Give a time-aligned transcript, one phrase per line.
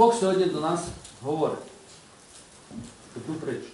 [0.00, 0.80] Бог сьогодні до нас
[1.22, 1.58] говорить
[3.14, 3.70] таку притчу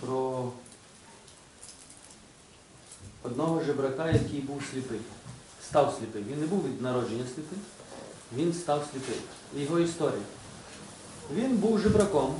[0.00, 0.50] про
[3.22, 5.00] одного жебрака, який був сліпий.
[5.64, 6.22] Став сліпий.
[6.22, 7.58] Він не був від народження сліпий,
[8.36, 9.20] він став сліпий.
[9.56, 10.22] Його історія.
[11.34, 12.34] Він був жебраком,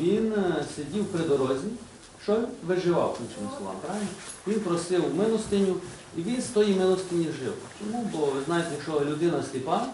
[0.00, 1.68] він е, сидів при дорозі,
[2.22, 4.08] що виживав, іншими словами, правильно?
[4.46, 5.76] Він просив милостиню,
[6.16, 7.54] і він з тої милостині жив.
[7.78, 8.10] Чому?
[8.12, 9.86] Бо ви знаєте, якщо людина сліпа,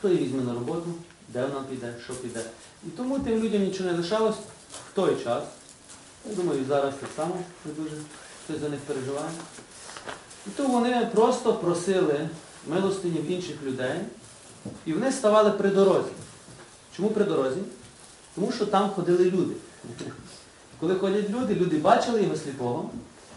[0.00, 0.94] хто її візьме на роботу,
[1.28, 2.44] де вона піде, що піде.
[2.86, 4.36] І тому тим людям нічого не лишалось
[4.90, 5.44] в той час.
[6.28, 7.96] Я думаю, і зараз так само не дуже
[8.44, 9.30] хтось за них переживає.
[10.46, 12.28] І то вони просто просили
[12.66, 14.00] милостині в інших людей,
[14.86, 16.10] і вони ставали при дорозі.
[16.96, 17.60] Чому при дорозі?
[18.34, 19.54] Тому що там ходили люди.
[20.80, 22.90] Коли ходять люди, люди бачили його сліпого,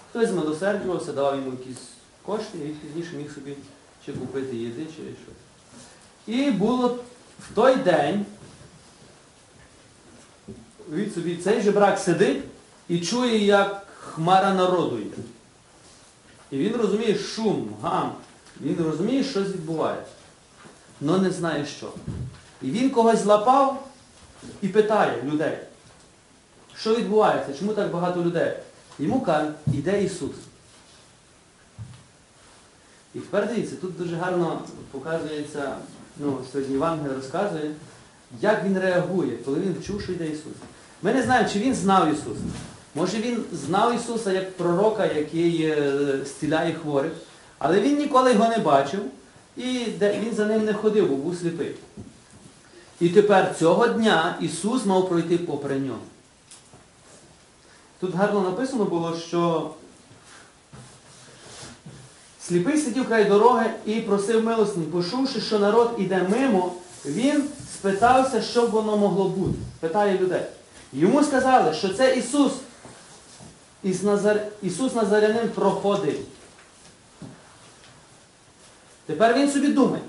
[0.10, 1.84] хтось змилосердювався, давав йому якісь
[2.26, 3.56] кошти, і він пізніше міг собі
[4.06, 5.43] чи купити їди, чи щось.
[6.28, 7.00] І було
[7.40, 8.26] в той день,
[10.92, 12.44] від собі, цей жебрак сидить
[12.88, 15.18] і чує, як хмара народу йде.
[16.52, 18.12] І він розуміє шум, гам.
[18.62, 20.12] Він розуміє, що відбувається.
[21.02, 21.94] але не знає що.
[22.62, 23.88] І він когось злапав
[24.62, 25.58] і питає людей,
[26.76, 28.54] що відбувається, чому так багато людей?
[29.00, 30.36] Йому кажуть, іде Ісус.
[33.16, 35.76] І тепер дивіться, тут дуже гарно показується,
[36.18, 37.72] ну, сьогодні Євангелія розказує,
[38.42, 40.54] як він реагує, коли він чув, що йде Ісус.
[41.02, 42.42] Ми не знаємо, чи він знав Ісуса.
[42.96, 47.12] Може він знав Ісуса як пророка, який е, зціляє хворих,
[47.60, 49.00] але він ніколи його не бачив,
[49.58, 51.76] і він за ним не ходив, бо був сліпий.
[53.00, 56.00] І тепер цього дня Ісус мав пройти попри нього.
[58.00, 59.70] Тут гарно написано було, що
[62.48, 64.86] сліпий сидів край дороги і просив милостині.
[64.86, 66.74] Почувши, що народ іде мимо,
[67.06, 69.58] він спитався, що б воно могло бути.
[69.80, 70.42] Питає людей.
[70.94, 72.52] Йому сказали, що це Ісус.
[73.84, 74.42] Із Назар...
[74.62, 76.20] Ісус Назарянин проходив.
[79.06, 80.02] Тепер він собі думає,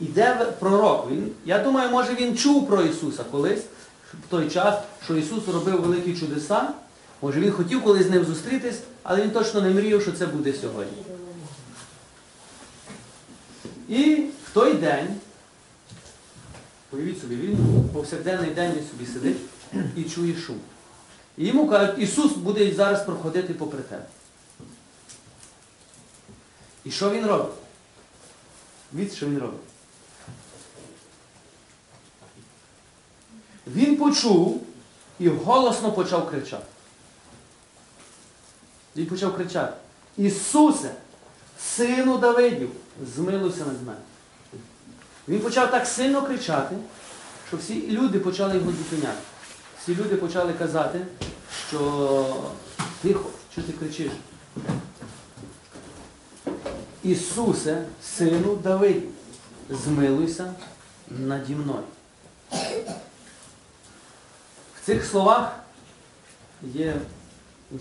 [0.00, 1.10] іде пророк.
[1.10, 3.62] Він, я думаю, може він чув про Ісуса колись,
[4.12, 4.74] в той час,
[5.04, 6.68] що Ісус робив великі чудеса.
[7.22, 10.52] Може він хотів колись з ним зустрітись, але він точно не мріяв, що це буде
[10.52, 11.13] сьогодні.
[13.88, 15.20] І в той день,
[16.92, 17.58] уявіть собі, він
[17.92, 19.36] повсякденний день він собі сидить
[19.96, 20.60] і чує шум.
[21.36, 24.06] І йому кажуть, Ісус буде зараз проходити попри тебе.
[26.84, 27.54] І що він робить?
[28.94, 29.60] Від що він робить?
[33.66, 34.66] Він почув
[35.18, 36.64] і голосно почав кричати.
[38.96, 39.76] Він почав кричати.
[40.16, 40.94] Ісусе,
[41.64, 42.70] сину Давидів,
[43.14, 43.98] змилуйся над мене.
[45.28, 46.76] Він почав так сильно кричати,
[47.48, 49.18] що всі люди почали його зупиняти.
[49.82, 51.06] Всі люди почали казати,
[51.68, 52.26] що
[53.02, 54.12] тихо, що ти кричиш?
[57.02, 59.10] Ісусе, сину Давидів,
[59.70, 60.54] змилуйся
[61.10, 61.84] наді мною.
[64.76, 65.56] В цих словах
[66.62, 66.96] є,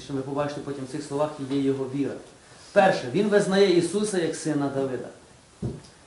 [0.03, 2.13] що ви побачите потім в цих словах є його віра.
[2.73, 5.07] Перше, він визнає Ісуса як сина Давида.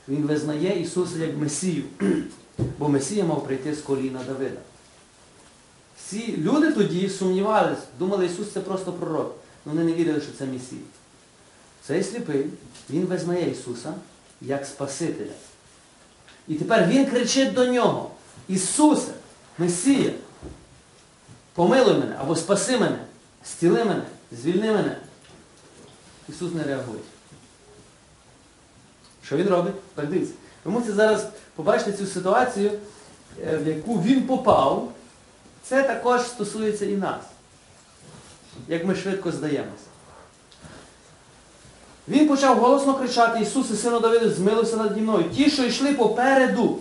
[0.09, 1.84] Він визнає Ісуса як Месію,
[2.78, 4.60] бо Месія мав прийти з коліна Давида.
[5.99, 9.34] Всі люди тоді сумнівалися, думали, Ісус це просто пророк.
[9.65, 10.81] але Вони не вірили, що це Месія.
[11.82, 12.47] Цей сліпий,
[12.91, 13.94] він визнає Ісуса
[14.41, 15.32] як Спасителя.
[16.49, 18.10] І тепер Він кричить до нього,
[18.49, 19.12] Ісусе,
[19.59, 20.12] Месія,
[21.55, 22.99] помилуй мене або спаси мене,
[23.44, 24.97] стіли мене, звільни мене.
[26.28, 27.00] Ісус не реагує.
[29.25, 29.75] Що він робить?
[29.94, 30.34] Передивіться.
[30.64, 32.70] Ви мусите зараз побачити цю ситуацію,
[33.47, 34.92] е, в яку він попав.
[35.62, 37.20] Це також стосується і нас.
[38.69, 39.84] Як ми швидко здаємося.
[42.08, 45.25] Він почав голосно кричати, Ісусе, сину Давиду, змилився над мною.
[45.31, 46.79] Ті, що йшли попереду,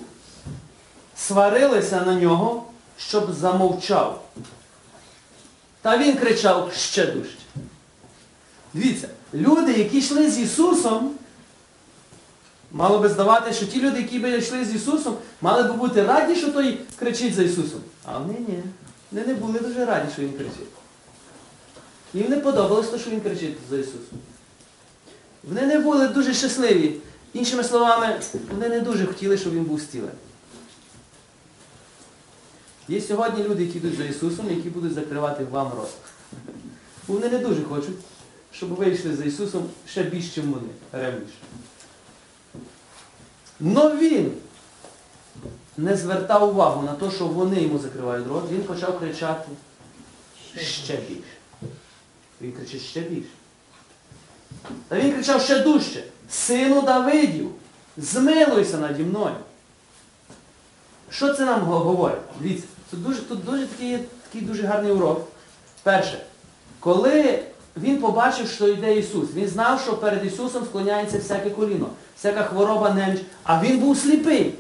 [1.18, 2.64] сварилися на нього,
[2.98, 4.24] щоб замовчав.
[5.82, 7.38] Та він кричав ще дужче.
[8.74, 11.12] Дивіться, люди, які йшли з Ісусом,
[12.72, 16.36] мало би здавати, що ті люди, які би йшли з Ісусом, мали би бути раді,
[16.36, 17.82] що той кричить за Ісусом.
[18.06, 18.64] А вони ні.
[19.12, 20.68] Вони не були дуже раді, що він кричить.
[22.14, 24.20] Їм не подобалось те, що він кричить за Ісусом.
[25.44, 26.96] Вони не були дуже щасливі.
[27.34, 28.20] Іншими словами,
[28.52, 30.16] вони не дуже хотіли, щоб він був зцілений.
[32.88, 35.90] Є сьогодні люди, які йдуть за Ісусом, які будуть закривати вам рот.
[37.08, 37.96] Вони не дуже хочуть,
[38.58, 41.34] щоб ви йшли за Ісусом ще більше, ніж вони, ревніше.
[43.60, 44.32] Но він
[45.78, 49.50] не звертав увагу на те, що вони йому закривають рот, він почав кричати
[50.58, 51.24] ще більше.
[52.42, 53.30] Він кричить ще більше.
[54.88, 56.04] Та він кричав ще дужче.
[56.30, 57.52] Сину Давидів,
[57.98, 59.36] змилуйся наді мною.
[61.10, 62.22] Що це нам говорить?
[62.40, 65.28] Дивіться, тут дуже, тут дуже такий, такий дуже гарний урок.
[65.84, 66.26] Перше,
[66.80, 67.44] коли
[67.78, 72.90] він побачив, що йде Ісус, він знав, що перед Ісусом склоняється всяке коліно, всяка хвороба,
[72.90, 74.54] неміч, а він був сліпий.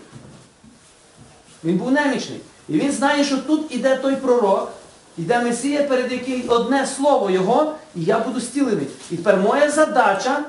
[1.63, 2.39] Він був немічний.
[2.69, 4.71] І він знає, що тут іде той пророк,
[5.17, 8.87] іде Месія, перед яким одне слово його, і я буду стілений.
[9.11, 10.43] І тепер моя задача,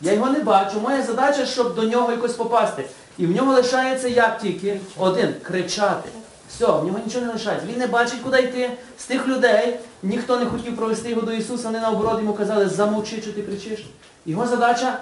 [0.00, 2.84] я його не бачу, моя задача, щоб до нього якось попасти.
[3.18, 6.08] І в нього лишається як тільки один кричати.
[6.48, 7.66] Все, в нього нічого не лишається.
[7.72, 8.70] Він не бачить, куди йти.
[8.98, 13.22] З тих людей ніхто не хотів провести його до Ісуса, вони наоборот йому казали, замовчи,
[13.22, 13.86] що ти кричиш.
[14.26, 15.00] Його задача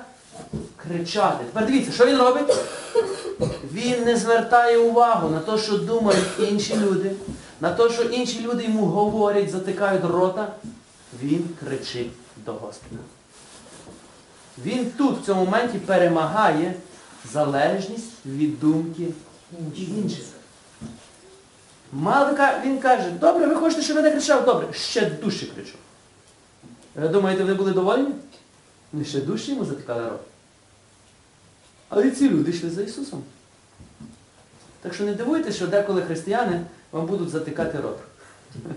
[0.76, 1.44] кричати.
[1.44, 2.54] Тепер дивіться, що він робить?
[3.72, 7.12] Він не звертає увагу на те, що думають інші люди,
[7.60, 10.52] на те, що інші люди йому говорять, затикають рота.
[11.22, 12.10] Він кричить
[12.46, 13.02] до Господа.
[14.64, 16.74] Він тут, в цьому моменті, перемагає
[17.32, 19.06] залежність від думки
[19.76, 20.24] інших.
[21.94, 24.44] Малика, він каже, добре, ви хочете, щоб я не кричав?
[24.44, 25.74] Добре, ще дужче кричу.
[26.94, 28.14] Ви думаєте, вони були довольні?
[28.92, 30.20] Вони ще дужче йому затикали рот.
[31.88, 33.22] Але ці люди йшли за Ісусом.
[34.82, 36.60] Так що не дивуйтесь, що деколи християни
[36.92, 37.98] вам будуть затикати рот.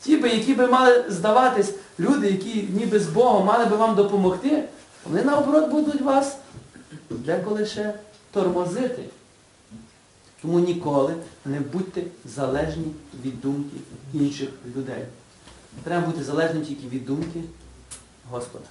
[0.00, 4.64] Ті, би, які би мали здаватись, люди, які ніби з Богом мали би вам допомогти,
[5.04, 6.36] вони наоборот будуть вас
[7.10, 7.94] деколи ще
[8.32, 9.04] тормозити.
[10.42, 11.14] Тому ніколи
[11.44, 12.84] не будьте залежні
[13.24, 13.76] від думки
[14.14, 15.04] інших людей.
[15.84, 17.40] Треба бути залежним тільки від думки
[18.30, 18.64] Господа.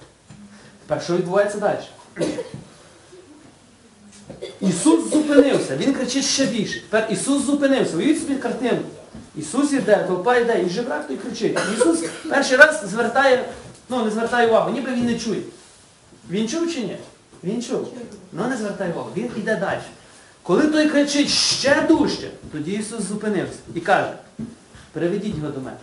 [0.86, 1.78] Тепер що відбувається далі?
[4.60, 6.80] Ісус зупинився, Він кричить ще більше.
[6.80, 7.96] Тепер Ісус зупинився.
[7.96, 8.88] Уявіть собі картинку.
[9.36, 11.58] Ісус іде, толпа йде, і жебрак той кричить.
[11.74, 13.44] Ісус перший раз звертає,
[13.88, 15.42] ну не звертає увагу, ніби він не чує.
[16.30, 16.96] Він чув чи ні?
[17.44, 17.88] Він чув.
[18.32, 19.10] Ну не звертає увагу.
[19.16, 19.80] Він йде далі.
[20.48, 24.12] Коли той кричить ще дужче, тоді Ісус зупинився і каже,
[24.92, 25.76] приведіть його до мене.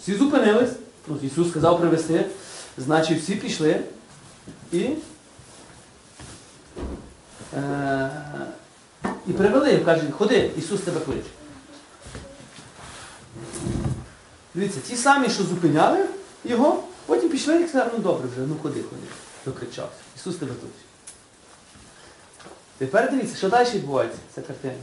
[0.00, 0.70] Всі зупинились,
[1.06, 2.24] ну, Ісус сказав привести,
[2.78, 3.80] значить всі пішли
[4.72, 4.88] і,
[7.56, 8.10] е,
[9.26, 11.30] і привели, кажуть, ходи, Ісус тебе кличе.
[14.54, 16.04] Дивіться, ті самі, що зупиняли
[16.44, 19.06] його, потім пішли і сказали, ну добре вже, ну ходи, ходи.
[19.44, 19.98] Докричався.
[20.16, 20.91] Ісус тебе кличе.
[22.82, 24.74] Тепер дивіться, що далі відбувається, ця картина.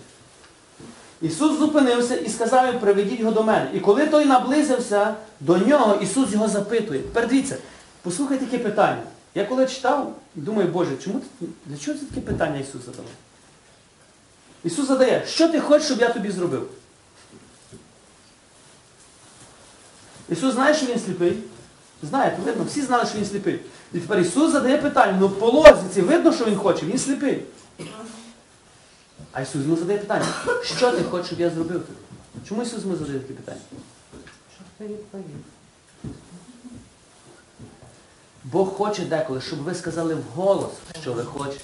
[1.22, 3.70] Ісус зупинився і сказав їм, приведіть його до мене.
[3.74, 7.00] І коли той наблизився до нього, Ісус його запитує.
[7.00, 7.58] Тепер дивіться,
[8.02, 9.02] послухайте таке питання.
[9.36, 11.22] Я коли читав, думаю, Боже, чому
[11.66, 13.12] для чого це таке питання Ісус задавав?
[14.64, 16.70] Ісус задає, що ти хочеш, щоб я тобі зробив?
[20.30, 21.38] Ісус знає, що він сліпий.
[22.04, 23.60] Знаєте, видно, всі знали, що він сліпий.
[23.94, 27.46] І тепер Ісус задає питання, ну по лозіці видно, що він хоче, він сліпий.
[29.32, 30.26] А Ісус йому задає питання,
[30.64, 32.00] що ти хочеш, щоб я зробив тобі?
[32.48, 33.62] Чому Ісус йому задає таке питання?
[34.56, 35.26] Щоб ти відповів.
[38.44, 40.72] Бог хоче деколи, щоб ви сказали вголос,
[41.02, 41.64] що ви хочете.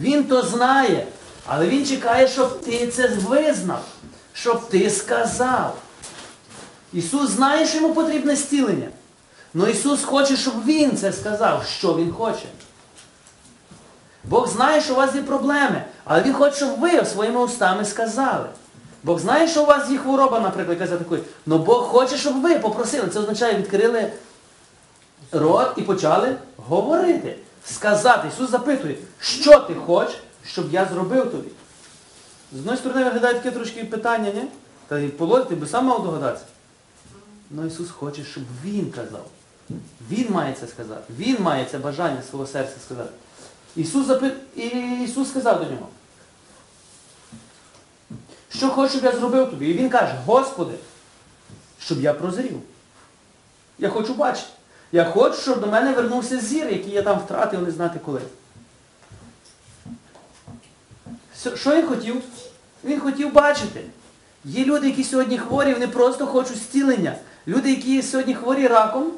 [0.00, 1.06] Він то знає,
[1.46, 3.84] але Він чекає, щоб ти це визнав,
[4.32, 5.78] щоб ти сказав.
[6.92, 8.88] Ісус знає, що йому потрібне зцілення.
[9.54, 12.46] Але Ісус хоче, щоб Він це сказав, що Він хоче.
[14.28, 18.46] Бог знає, що у вас є проблеми, але Він хоче, щоб ви своїми устами сказали.
[19.02, 21.22] Бог знає, що у вас є хвороба, наприклад, яка такої.
[21.46, 23.08] Але Бог хоче, щоб ви попросили.
[23.08, 24.12] Це означає, відкрили
[25.32, 27.36] рот і почали говорити.
[27.64, 28.28] Сказати.
[28.28, 30.16] Ісус запитує, що ти хочеш,
[30.46, 31.48] щоб я зробив тобі?
[32.52, 34.42] З одної сторони виглядає таке трошки питання, ні?
[34.88, 36.44] Та й полоть, ти би сам мав догадатися.
[37.50, 39.26] Ну Ісус хоче, щоб Він казав.
[40.10, 41.12] Він має це сказати.
[41.18, 43.10] Він має це бажання свого серця сказати.
[43.76, 44.32] Ісус, запит...
[44.56, 44.66] І
[45.04, 45.88] Ісус сказав до нього.
[48.48, 49.68] Що хочеш, щоб я зробив тобі?
[49.68, 50.74] І він каже, Господи,
[51.80, 52.60] щоб я прозрів.
[53.78, 54.48] Я хочу бачити.
[54.92, 58.20] Я хочу, щоб до мене вернувся зір, який я там втратив, не знати коли.
[61.56, 62.22] Що- він хотів?
[62.84, 63.80] Він хотів бачити.
[64.44, 67.16] Є люди, які сьогодні хворі, вони просто хочуть зцілення.
[67.46, 69.12] Люди, які сьогодні хворі раком,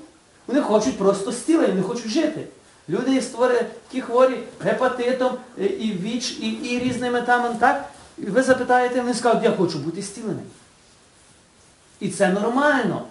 [0.47, 2.47] вони хочуть просто зцілення, вони хочуть жити.
[2.89, 7.89] Люди, створили, які хворі гепатитом, е, і ВІЧ, і, і різними там, так?
[8.19, 10.47] І ви запитаєте, вони скажуть, я хочу бути зціленим.
[12.01, 13.03] І це нормально.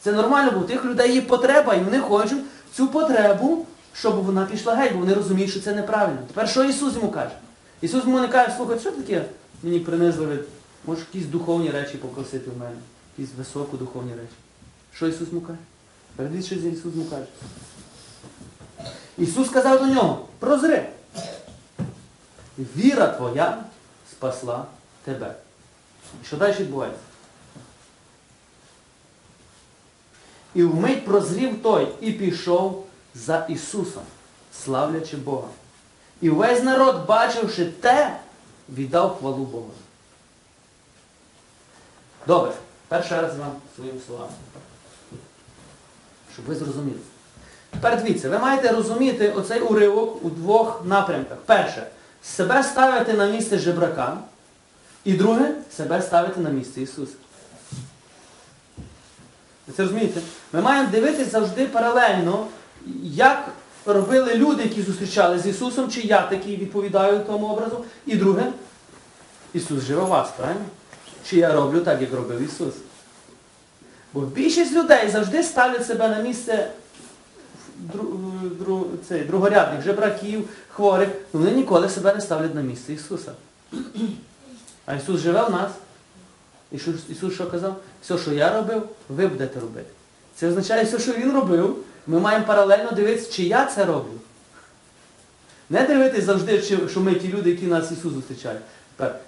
[0.00, 2.42] Це нормально, бо у тих людей є потреба, і вони хочуть
[2.74, 6.18] цю потребу щоб вона пішла геть, бо вони розуміють, що це неправильно.
[6.26, 7.34] Тепер що Ісус йому каже?
[7.80, 9.24] Ісус йому не каже, слухай, що таке
[9.62, 10.38] мені принизливе,
[10.86, 12.76] може якісь духовні речі попросити в мене,
[13.18, 14.34] якісь високодуховні речі.
[14.94, 15.58] Що Ісус йому каже?
[16.16, 17.24] Передивіться, що Ісус йому каже.
[19.18, 20.88] Ісус сказав до нього, прозри.
[22.58, 23.64] Віра твоя
[24.10, 24.64] спасла
[25.04, 25.34] тебе.
[26.26, 27.00] Що далі відбувається?
[30.54, 34.02] І вмить прозрів той і пішов за Ісусом,
[34.64, 35.48] славлячи Бога.
[36.20, 38.20] І весь народ, бачивши те,
[38.68, 39.70] віддав хвалу Богу.
[42.26, 42.52] Добре,
[42.88, 44.32] перший раз вам своїм словами.
[46.32, 46.98] Щоб ви зрозуміли.
[47.74, 51.38] Тепер ви маєте розуміти оцей уривок у двох напрямках.
[51.46, 51.86] Перше,
[52.22, 54.18] себе ставити на місце жебрака.
[55.04, 57.12] І друге, себе ставити на місце Ісуса.
[59.66, 60.20] Ви це розумієте?
[60.52, 62.46] Ми маємо дивитися завжди паралельно,
[63.02, 63.48] як
[63.86, 67.84] робили люди, які зустрічали з Ісусом, чи я такий відповідаю тому образу.
[68.06, 68.52] І друге,
[69.54, 70.64] Ісус живе в вас, правильно?
[71.28, 72.74] Чи я роблю так, як робив Ісус?
[74.12, 76.70] Бо більшість людей завжди ставлять себе на місце
[77.92, 83.32] дру- другорядних жебраків, хворих, вони ніколи себе не ставлять на місце Ісуса.
[84.86, 85.70] А Ісус живе в нас.
[86.72, 87.76] Ісус, Ісус що казав?
[88.02, 89.86] Все, що я робив, ви будете робити.
[90.36, 91.76] Це означає, все, що Він робив,
[92.06, 94.20] ми маємо паралельно дивитися, чи я це роблю.
[95.70, 98.58] Не дивитись завжди, що ми ті люди, які нас Ісус зустрічає.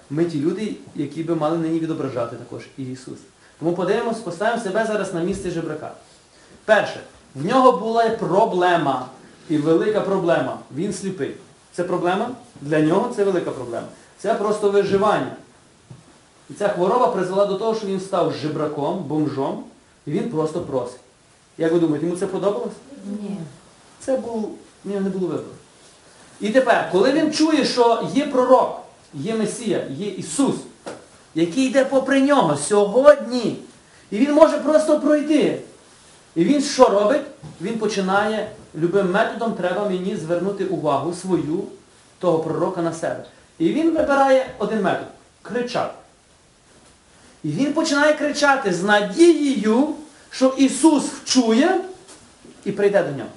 [0.09, 3.17] Ми ті люди, які би мали нині відображати також і Ісус.
[3.59, 5.91] Тому подивимось, поставимо себе зараз на місце жебрака.
[6.65, 6.99] Перше,
[7.37, 9.05] в нього була проблема.
[9.49, 10.57] І велика проблема.
[10.75, 11.35] Він сліпий.
[11.73, 12.29] Це проблема?
[12.61, 13.87] Для нього це велика проблема.
[14.17, 15.31] Це просто виживання.
[16.49, 19.63] І ця хвороба призвела до того, що він став жебраком, бомжом,
[20.05, 20.99] і він просто просить.
[21.57, 22.73] Як ви думаєте, йому це подобалось?
[23.21, 23.37] Ні.
[23.99, 24.49] Це був,
[24.85, 25.47] нього не було вибору.
[26.41, 28.81] І тепер, коли він чує, що є пророк,
[29.13, 30.55] є Месія, є Ісус,
[31.35, 33.57] який йде попри нього сьогодні,
[34.11, 35.61] і він може просто пройти.
[36.37, 37.21] І він що робить?
[37.61, 41.63] Він починає, любим методом треба мені звернути увагу свою,
[42.19, 43.25] того пророка на себе.
[43.59, 45.07] І він вибирає один метод
[45.41, 45.93] кричати.
[47.43, 49.93] І він починає кричати з надією,
[50.31, 51.81] що Ісус вчує
[52.65, 53.29] і прийде до нього.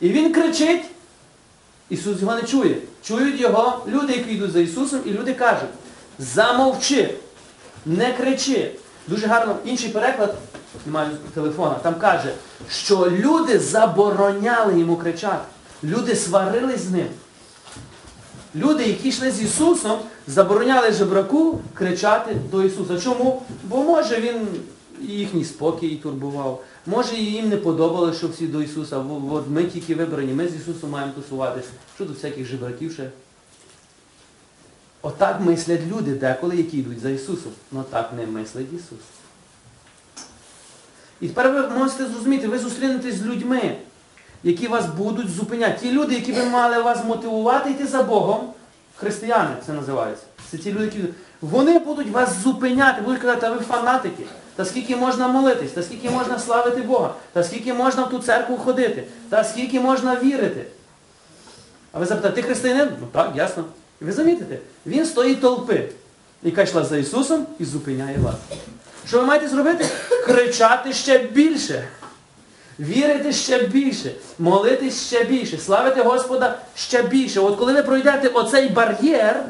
[0.00, 0.84] І він кричить,
[1.88, 2.76] Ісус його не чує.
[3.02, 5.70] Чують його люди, які йдуть за Ісусом, і люди кажуть,
[6.18, 7.14] замовчи,
[7.86, 8.70] не кричи.
[9.08, 10.36] Дуже гарно інший переклад,
[10.86, 12.34] немає телефона, там каже,
[12.70, 15.44] що люди забороняли йому кричати.
[15.84, 17.06] Люди сварились з ним.
[18.54, 23.00] Люди, які йшли з Ісусом, забороняли жебраку кричати до Ісуса.
[23.00, 23.42] Чому?
[23.64, 24.46] Бо може він
[25.00, 26.64] їхній спокій турбував.
[26.86, 29.04] Може їм не подобалося, що всі до Ісуса.
[29.30, 31.68] От ми тільки вибрані, ми з Ісусом маємо тусуватися.
[31.94, 33.10] Що тут всяких жебраків ще?
[35.02, 37.52] Отак мислять люди деколи, які йдуть за Ісусом.
[37.72, 38.98] Но так не мислить Ісус.
[41.20, 43.76] І тепер ви можете зрозуміти, ви зустрінетесь з людьми,
[44.42, 45.78] які вас будуть зупиняти.
[45.80, 48.52] Ті люди, які би мали вас мотивувати йти за Богом,
[48.96, 50.24] християни це називається.
[50.50, 50.98] Це ті люди, які
[51.40, 54.24] вони будуть вас зупиняти, будуть казати, а ви фанатики.
[54.56, 58.56] Та скільки можна молитись, та скільки можна славити Бога, та скільки можна в ту церкву
[58.56, 60.64] ходити, та скільки можна вірити.
[61.92, 62.88] А ви запитаєте, ти християнин?
[63.00, 63.64] Ну так, ясно.
[64.02, 65.88] І ви замітите, він стоїть толпи,
[66.42, 68.34] яка йшла за Ісусом і зупиняє вас.
[69.06, 69.86] Що ви маєте зробити?
[70.24, 71.88] Кричати ще більше.
[72.80, 77.40] Вірити ще більше, молитись ще більше, славити Господа ще більше.
[77.40, 79.44] От коли ви пройдете оцей бар'єр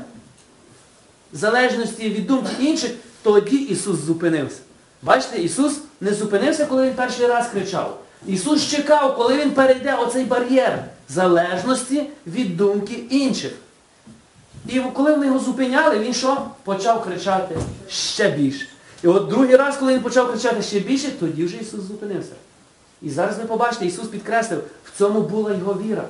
[1.32, 2.90] залежності від думки інших,
[3.22, 4.58] тоді Ісус зупинився.
[5.02, 8.00] Бачите, Ісус не зупинився, коли Він перший раз кричав.
[8.26, 13.52] Ісус чекав, коли Він перейде оцей бар'єр залежності від думки інших.
[14.68, 16.46] І коли вони його зупиняли, він що?
[16.64, 17.56] Почав кричати
[17.88, 18.66] ще більше.
[19.04, 22.33] І от другий раз, коли він почав кричати ще більше, тоді вже Ісус зупинився.
[23.02, 26.04] І зараз ви побачите, Ісус підкреслив, в цьому була його віра.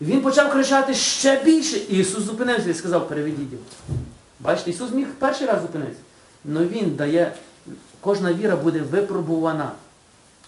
[0.00, 3.64] Він почав кричати ще більше, і Ісус зупинився і сказав, переведіть його.
[4.40, 6.00] Бачите, Ісус міг перший раз зупинитися.
[6.54, 7.32] Але Він дає,
[8.00, 9.72] кожна віра буде випробувана.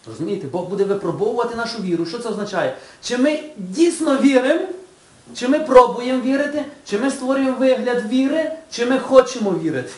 [0.08, 2.06] Розумієте, Бог буде випробовувати нашу віру.
[2.06, 2.76] Що це означає?
[3.02, 4.66] Чи ми дійсно віримо,
[5.35, 9.90] чи ми пробуємо вірити, чи ми створюємо вигляд віри, чи ми хочемо вірити.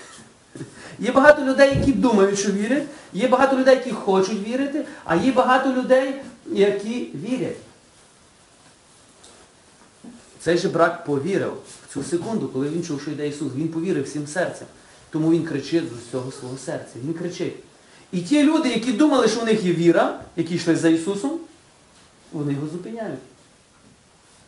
[0.99, 5.33] Є багато людей, які думають, що вірять, є багато людей, які хочуть вірити, а є
[5.33, 6.15] багато людей,
[6.47, 7.57] які вірять.
[10.41, 11.53] Цей же брак повірив
[11.89, 13.53] в цю секунду, коли він чув, що йде Ісус.
[13.57, 14.67] Він повірив всім серцем.
[15.11, 16.95] Тому він кричить з усього свого серця.
[17.05, 17.55] Він кричить.
[18.13, 21.41] І ті люди, які думали, що в них є віра, які йшли за Ісусом,
[22.33, 23.21] вони його зупиняють.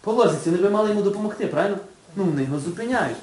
[0.00, 1.78] По лозиці, вони би мали йому допомогти, правильно?
[2.16, 3.16] Ну, вони його зупиняють.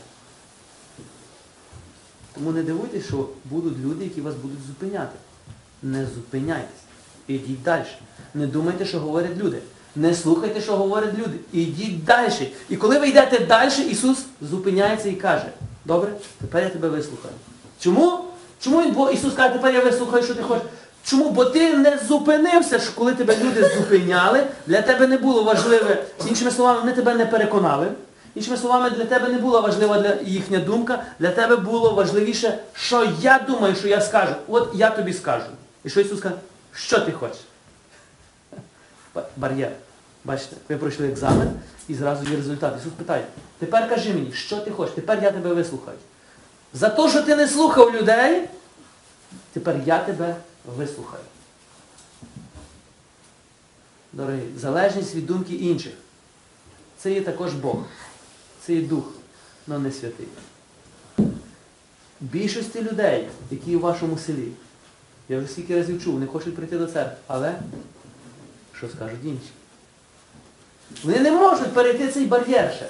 [2.38, 5.18] Тому не дивуйтесь, що будуть люди, які вас будуть зупиняти.
[5.84, 6.82] Не зупиняйтесь.
[7.28, 7.86] Ідіть далі.
[8.34, 9.58] Не думайте, що говорять люди.
[9.96, 11.38] Не слухайте, що говорять люди.
[11.52, 12.52] Ідіть далі.
[12.70, 15.46] І коли ви йдете далі, Ісус зупиняється і каже,
[15.86, 17.34] добре, тепер я тебе вислухаю.
[17.80, 18.20] Чому?
[18.60, 20.68] Чому бо Ісус каже, тепер я вислухаю, що ти хочеш?
[21.04, 21.30] Чому?
[21.30, 26.52] Бо ти не зупинився, що коли тебе люди зупиняли, для тебе не було важливе, іншими
[26.52, 27.88] словами, вони тебе не переконали.
[28.38, 33.14] Іншими словами, для тебе не була важлива для їхня думка, для тебе було важливіше, що
[33.22, 34.34] я думаю, що я скажу.
[34.48, 35.46] От я тобі скажу.
[35.84, 36.36] І що Ісус каже,
[36.74, 37.40] що ти хочеш?
[39.38, 39.72] Бар'єр.
[40.24, 41.52] Бачите, ви пройшли екзамен
[41.88, 42.74] і зразу є результат.
[42.80, 43.26] Ісус питає,
[43.60, 45.98] тепер кажи мені, що ти хочеш, тепер я тебе вислухаю.
[46.74, 48.50] За те, що ти не слухав людей,
[49.54, 50.36] тепер я тебе
[50.78, 51.24] вислухаю.
[54.14, 55.94] Дорогі, залежність від думки інших.
[56.98, 57.78] Це є також Бог.
[58.68, 59.04] Це є дух,
[59.68, 60.28] але не святий.
[62.22, 64.48] Більшості людей, які в вашому селі,
[65.30, 67.56] я вже скільки разів чув, не хочуть прийти до церкви, але
[68.78, 69.50] що скажуть інші?
[71.04, 72.86] Вони не можуть перейти цей бар'єр ще.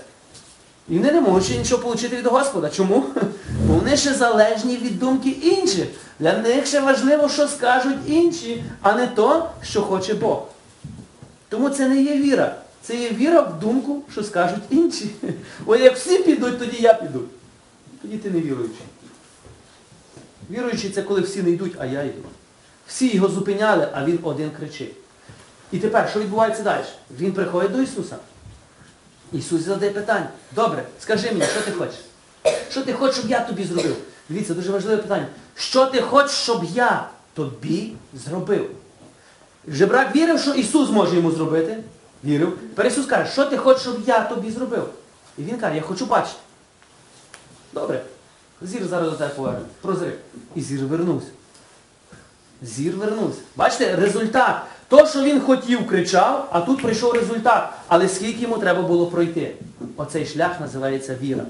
[0.90, 2.70] І вони не можуть нічого отримати від Господа.
[2.70, 3.06] Чому?
[3.68, 5.88] Бо вони ще залежні від думки інших.
[6.20, 10.44] Для них ще важливо, що скажуть інші, а не то, що хоче Бог.
[11.50, 12.56] Тому це не є віра.
[12.88, 15.10] Це є віра в думку, що скажуть інші.
[15.66, 17.24] Ой, як всі підуть, тоді я піду.
[18.02, 18.86] Тоді ти не віруючий.
[20.50, 22.22] Віруючий це коли всі не йдуть, а я йду.
[22.88, 24.96] Всі його зупиняли, а він один кричить.
[25.72, 26.84] І тепер, що відбувається далі?
[27.20, 28.16] Він приходить до Ісуса.
[29.34, 30.30] Ісус задає питання.
[30.56, 32.00] Добре, скажи мені, що ти хочеш?
[32.72, 33.98] Що ти хочеш, щоб я тобі зробив?
[34.30, 35.28] Дивіться, дуже важливе питання.
[35.56, 38.70] Що ти хочеш, щоб я тобі зробив?
[39.68, 41.78] Жебрак вірив, що Ісус може йому зробити.
[42.24, 42.58] Вірив.
[42.60, 44.90] Тепер Ісус каже, що ти хочеш, щоб я тобі зробив?
[45.38, 46.40] І він каже, я хочу бачити.
[47.74, 48.02] Добре.
[48.62, 49.66] Зір зараз до тебе поверне.
[49.82, 50.14] Прозри.
[50.56, 51.28] І зір вернувся.
[52.62, 53.40] Зір вернувся.
[53.56, 54.62] Бачите, результат.
[54.88, 57.70] То, що він хотів, кричав, а тут прийшов результат.
[57.88, 59.56] Але скільки йому треба було пройти?
[59.98, 61.44] Оцей шлях називається віра.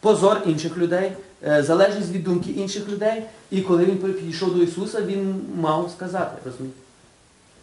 [0.00, 1.12] Позор інших людей,
[1.46, 3.22] е, залежність від думки інших людей.
[3.50, 6.80] І коли він підійшов до Ісуса, він мав сказати, розумієте?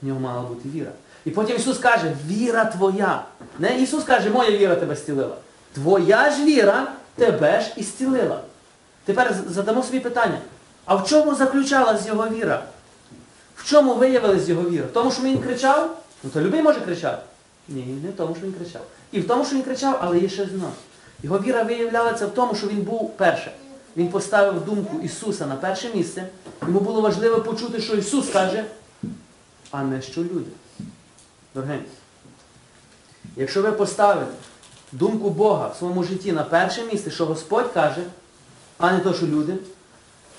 [0.01, 0.91] В нього мала бути віра.
[1.25, 3.23] І потім Ісус каже, віра твоя.
[3.59, 5.35] Не Ісус каже, моя віра тебе зцілила.
[5.73, 8.41] Твоя ж віра тебе ж і зцілила.
[9.05, 10.37] Тепер задамо собі питання.
[10.85, 12.63] А в чому заключалась його віра?
[13.55, 14.85] В чому виявилась його віра?
[14.85, 15.97] В тому, що він кричав?
[16.23, 17.21] Ну то любий може кричати.
[17.69, 18.81] Ні, не в тому, що він кричав.
[19.11, 20.71] І в тому, що він кричав, але є ще одно.
[21.23, 23.51] Його віра виявлялася в тому, що він був перше.
[23.97, 26.27] Він поставив думку Ісуса на перше місце.
[26.61, 28.65] Йому було важливо почути, що Ісус каже,
[29.71, 30.51] а не що люди.
[31.57, 31.89] Дорогенькі,
[33.35, 34.31] якщо ви поставите
[34.91, 38.01] думку Бога в своєму житті на перше місце, що Господь каже,
[38.77, 39.53] а не то, що люди,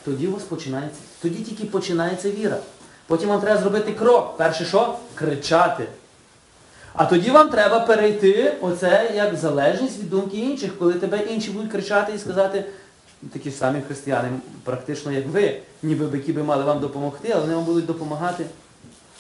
[0.04, 2.58] тоді у вас починається, тоді тільки починається віра.
[3.06, 4.36] Потім вам треба зробити крок.
[4.36, 4.98] Перше що?
[5.14, 5.86] Кричати.
[6.92, 11.72] А тоді вам треба перейти оце як залежність від думки інших, коли тебе інші будуть
[11.72, 12.64] кричати і сказати,
[13.32, 14.28] такі ж самі християни,
[14.64, 18.46] практично як ви, ніби би які би мали вам допомогти, але вони вам будуть допомагати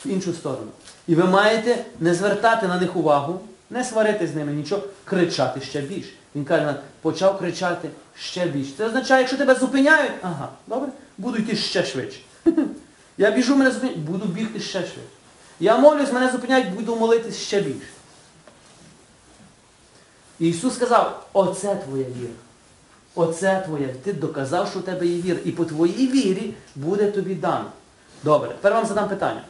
[0.04, 0.68] в іншу сторону.
[1.08, 3.40] І ви маєте не звертати на них увагу,
[3.70, 6.10] не сварити з ними нічого, кричати ще більше.
[6.34, 8.72] Він каже, почав кричати ще більше.
[8.76, 12.20] Це означає, якщо тебе зупиняють, ага, добре, буду йти ще швидше.
[13.18, 15.00] Я біжу, мене зупиняють, буду бігти ще швидше.
[15.60, 17.86] Я молюсь, мене зупиняють, буду молитись ще більше.
[20.40, 22.32] І Ісус сказав, оце твоя віра.
[23.14, 23.88] Оце твоя.
[24.04, 25.38] Ти доказав, що у тебе є віра.
[25.44, 27.64] І по твоїй вірі буде тобі дано.
[28.24, 29.42] Добре, тепер вам задам питання.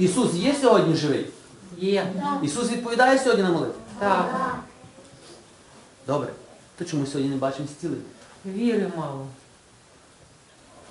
[0.00, 1.26] Ісус є сьогодні живий?
[1.78, 2.12] Є.
[2.42, 3.74] Ісус відповідає сьогодні на молитву?
[3.98, 4.54] Так.
[6.06, 6.28] Добре.
[6.78, 8.02] То чому сьогодні не бачимо зцілення?
[8.46, 9.26] Віри мало.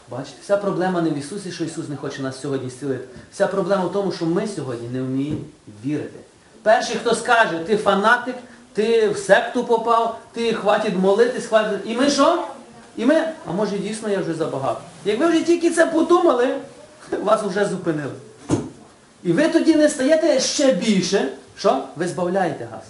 [0.09, 3.07] Бачите, вся проблема не в Ісусі, що Ісус не хоче нас сьогодні зцілити.
[3.31, 5.39] Вся проблема в тому, що ми сьогодні не вміємо
[5.85, 6.19] вірити.
[6.63, 8.35] Перший, хто скаже, ти фанатик,
[8.73, 11.81] ти в секту попав, ти хватить молитись, хватить.
[11.85, 12.47] І ми що?
[12.97, 14.81] І ми, а може дійсно я вже забагато.
[15.05, 16.55] Як ви вже тільки це подумали,
[17.23, 18.13] вас вже зупинили.
[19.23, 21.83] І ви тоді не стаєте ще більше, що?
[21.95, 22.83] Ви збавляєте газ.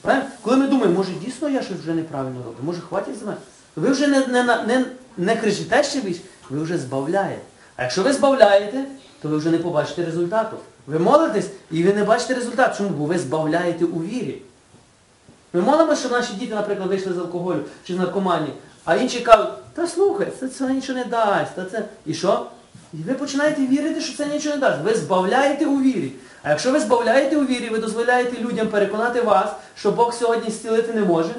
[0.00, 0.28] Правильно?
[0.42, 3.36] Коли ми думаємо, може дійсно я щось вже неправильно роблю, може хватить з мене.
[3.76, 4.84] Ви вже не, не, не,
[5.16, 7.42] не кричите ще більше, ви вже збавляєте.
[7.76, 8.84] А якщо ви збавляєте,
[9.22, 10.56] то ви вже не побачите результату.
[10.86, 12.76] Ви молитесь і ви не бачите результату.
[12.76, 12.90] Чому?
[12.90, 14.42] Бо ви збавляєте у вірі.
[15.52, 18.52] Ми молимося, щоб наші діти, наприклад, вийшли з алкоголю чи з наркоманії,
[18.84, 21.54] а інші кажуть, та слухай, це, це нічого не дасть.
[21.54, 21.84] Та це...
[22.06, 22.46] І що?
[22.92, 24.82] І ви починаєте вірити, що це нічого не дасть.
[24.84, 26.12] Ви збавляєте у вірі.
[26.42, 30.92] А якщо ви збавляєте у вірі, ви дозволяєте людям переконати вас, що Бог сьогодні зцілити
[30.92, 31.34] не може,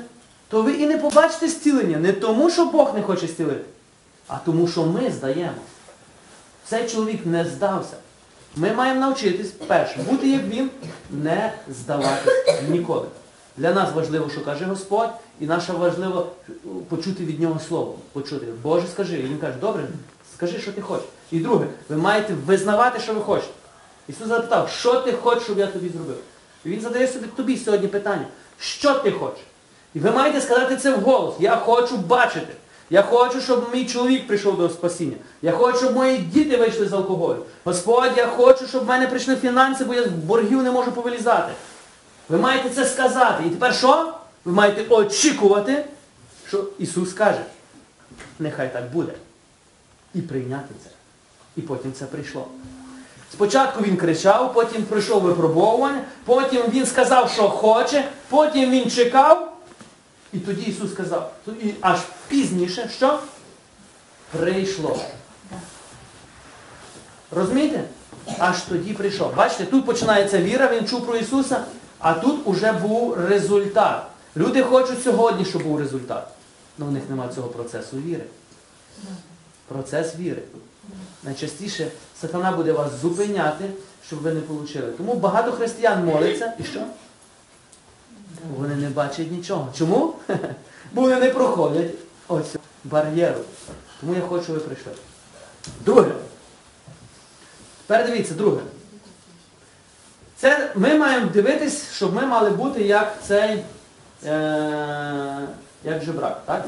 [0.50, 1.98] то ви і не побачите зцілення.
[1.98, 3.64] Не тому, що Бог не хоче зцілити,
[4.28, 5.58] а тому, що ми здаємо.
[6.66, 7.96] Цей чоловік не здався.
[8.56, 10.70] Ми маємо навчитись, перше, бути як він,
[11.12, 13.06] не здаватись ніколи.
[13.58, 15.10] Для нас важливо, що каже Господь,
[15.40, 16.28] і наше важливо
[16.90, 17.96] почути від нього слово.
[18.14, 18.46] Почути.
[18.64, 19.20] Боже, скажи.
[19.20, 19.88] І він каже, добре,
[20.36, 21.08] скажи, що ти хочеш.
[21.32, 23.54] І друге, ви маєте визнавати, що ви хочете.
[24.08, 26.18] Ісус запитав, що ти хочеш, щоб я тобі зробив?
[26.66, 28.26] І Він задає собі тобі сьогодні питання,
[28.60, 29.44] що ти хочеш?
[29.94, 31.36] І ви маєте сказати це вголос.
[31.40, 32.54] Я хочу бачити.
[32.90, 35.16] Я хочу, щоб мій чоловік прийшов до спасіння.
[35.42, 37.46] Я хочу, щоб мої діти вийшли з алкоголю.
[37.64, 41.54] Господь, я хочу, щоб в мене прийшли фінанси, бо я з боргів не можу повилізати.
[42.30, 43.44] Ви маєте це сказати.
[43.48, 44.14] І тепер що?
[44.46, 45.86] Ви маєте очікувати,
[46.48, 47.42] що Ісус каже.
[48.40, 49.14] Нехай так буде.
[50.14, 50.90] І прийняти це.
[51.58, 52.48] І потім це прийшло.
[53.34, 59.58] Спочатку він кричав, потім прийшов випробовування, потім він сказав, що хоче, потім він чекав.
[60.34, 63.20] І тоді Ісус сказав, і аж пізніше, що?
[64.32, 65.00] Прийшло.
[67.32, 67.84] Розумієте?
[68.40, 69.36] Аж тоді прийшов.
[69.36, 71.66] Бачите, тут починається віра, він чув про Ісуса,
[72.00, 74.04] а тут уже був результат.
[74.38, 76.28] Люди хочуть сьогодні, щоб був результат.
[76.80, 78.24] Але в них немає цього процесу віри.
[79.68, 80.42] Процес віри.
[81.24, 81.88] Найчастіше
[82.22, 83.66] сатана буде вас зупиняти,
[84.08, 84.94] щоб ви не отримали.
[84.98, 86.84] Тому багато християн моляться і що?
[88.58, 89.74] Вони не бачать нічого.
[89.78, 90.14] Чому?
[90.94, 91.92] Бо вони не проходять
[92.28, 93.40] ось бар'єру.
[94.02, 94.92] Тому я хочу, щоб ви прийшли.
[95.86, 96.12] Друге.
[97.88, 98.62] Тепер дивіться, друге.
[100.38, 103.64] Це ми маємо дивитись, щоб ми мали бути як цей,
[104.26, 105.48] е,
[105.84, 106.66] як жебрак, так?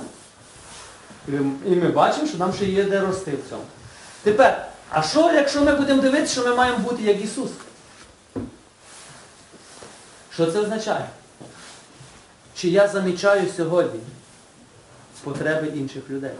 [1.65, 3.63] І ми- бачимо, що нам ще є де рости в цьому.
[4.23, 7.49] Тепер, а що, якщо ми будемо дивитися, що ми маємо бути як Ісус?
[10.33, 11.09] Що це означає?
[12.55, 13.99] Чи я замічаю сьогодні
[15.23, 16.31] потреби інших людей?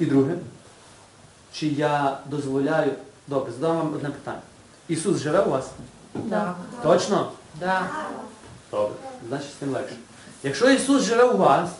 [0.00, 0.34] І друге,
[1.52, 2.92] чи я дозволяю...
[3.26, 4.40] Добре, задам вам одне питання.
[4.88, 5.70] Ісус живе у вас?
[6.14, 6.54] Да.
[6.82, 7.32] Точно?
[7.60, 7.90] Да.
[8.70, 8.94] Добре.
[9.28, 9.96] Значить, з тим легше.
[10.42, 11.70] Якщо Ісус живе у вас,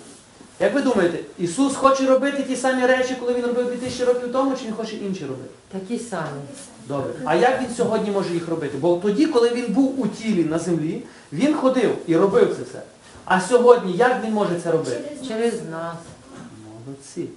[0.60, 4.56] як ви думаєте, Ісус хоче робити ті самі речі, коли Він робив 2000 років тому,
[4.56, 5.50] чи Він хоче інші робити?
[5.72, 6.40] Такі самі.
[6.88, 7.10] Добре.
[7.24, 8.78] А як він сьогодні може їх робити?
[8.80, 12.82] Бо тоді, коли він був у тілі на землі, він ходив і робив це все.
[13.24, 15.00] А сьогодні як він може це робити?
[15.28, 15.96] Через нас.
[16.86, 17.28] Молодці.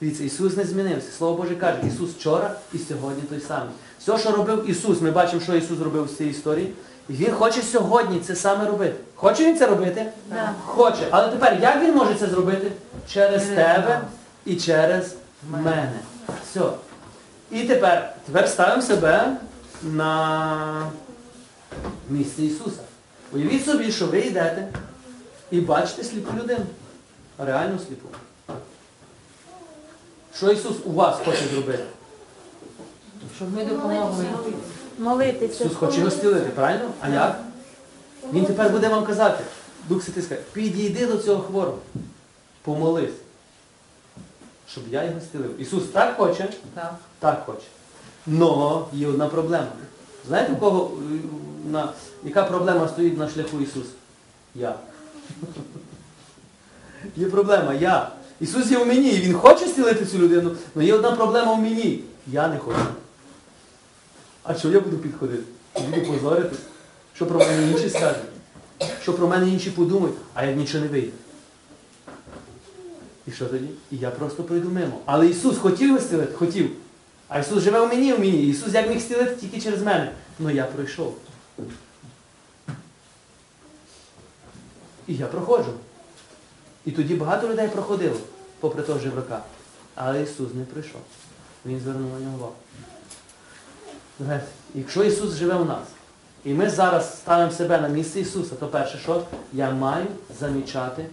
[0.00, 1.08] Дивіться, Ісус не змінився.
[1.18, 3.70] Слово Боже каже, Ісус вчора і сьогодні той самий.
[4.00, 6.72] Все, що робив Ісус, ми бачимо, що Ісус зробив з цієї історії.
[7.08, 8.94] І Він хоче сьогодні це саме робити.
[9.14, 10.06] Хоче він це робити?
[10.30, 10.52] Да.
[10.66, 11.06] Хоче.
[11.10, 12.72] Але тепер як він може це зробити?
[13.12, 14.00] Через Через тебе
[14.44, 15.14] і через
[15.50, 15.64] Мене.
[15.64, 15.98] мене.
[16.50, 16.60] Все.
[17.50, 19.36] І тепер, тепер ставимо себе
[19.82, 20.90] на
[22.10, 22.80] місце Ісуса.
[23.32, 24.68] Уявіть собі, що ви йдете
[25.50, 26.64] і бачите сліпу людину.
[27.38, 28.08] Реально сліпу.
[30.36, 31.84] Що Ісус у вас хоче зробити?
[33.36, 34.24] Щоб ми допомогли.
[34.98, 35.64] Молитися.
[35.64, 36.90] Ісус хоче його зцілити, правильно?
[37.00, 37.40] А як?
[38.32, 39.44] Він тепер буде вам казати,
[39.88, 41.78] Дух Святий скаже, підійди до цього хворого,
[42.62, 43.10] помолись,
[44.70, 45.60] щоб я його зцілив.
[45.60, 46.94] Ісус так хоче, Так.
[47.18, 47.66] так хоче.
[48.26, 49.66] Но є одна проблема.
[50.28, 51.18] Знаєте, у кого, е,
[51.70, 51.92] на,
[52.24, 53.90] яка проблема стоїть на шляху Ісуса?
[54.54, 54.74] Я.
[57.16, 58.10] Є проблема, я.
[58.40, 61.58] Ісус є в мені, і Він хоче зцілити цю людину, але є одна проблема в
[61.58, 62.04] мені.
[62.26, 62.78] Я не хочу.
[64.48, 65.42] А що я буду підходити?
[65.74, 66.56] Буду позорити?
[67.14, 68.22] Що про мене інші скажуть?
[69.02, 71.12] Що про мене інші подумають, а як нічого не вийде?
[73.26, 73.68] І що тоді?
[73.90, 75.00] І я просто пройду мимо.
[75.06, 76.32] Але Ісус хотів зцілити?
[76.32, 76.70] Хотів.
[77.28, 78.46] А Ісус живе в мені, в мені.
[78.46, 80.12] Ісус як міг зцілити тільки через мене.
[80.38, 81.16] Ну я пройшов.
[85.08, 85.72] І я проходжу.
[86.84, 88.16] І тоді багато людей проходило,
[88.60, 89.42] попри того жебрака.
[89.94, 91.00] Але Ісус не прийшов.
[91.66, 92.54] Він звернув на нього увагу.
[94.74, 95.82] Якщо Ісус живе в нас,
[96.44, 100.06] і ми зараз ставимо себе на місце Ісуса, то перше, що я маю
[100.40, 101.06] замічати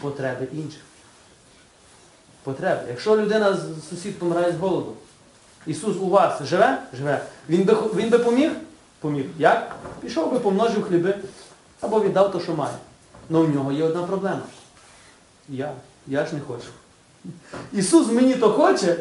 [0.00, 0.80] потреби інших.
[2.42, 2.80] Потреби.
[2.88, 4.94] Якщо людина з- сусід помирає з голоду,
[5.66, 6.82] Ісус у вас живе?
[6.92, 7.22] Живе.
[7.48, 8.50] Він би, він би поміг?
[9.00, 9.24] Поміг.
[9.38, 9.76] Як?
[10.00, 11.14] Пішов би, помножив хліби
[11.80, 12.74] або віддав то, що має.
[13.30, 14.40] Але в нього є одна проблема.
[15.48, 15.72] Я.
[16.06, 16.68] Я ж не хочу.
[17.72, 18.96] Ісус мені то хоче,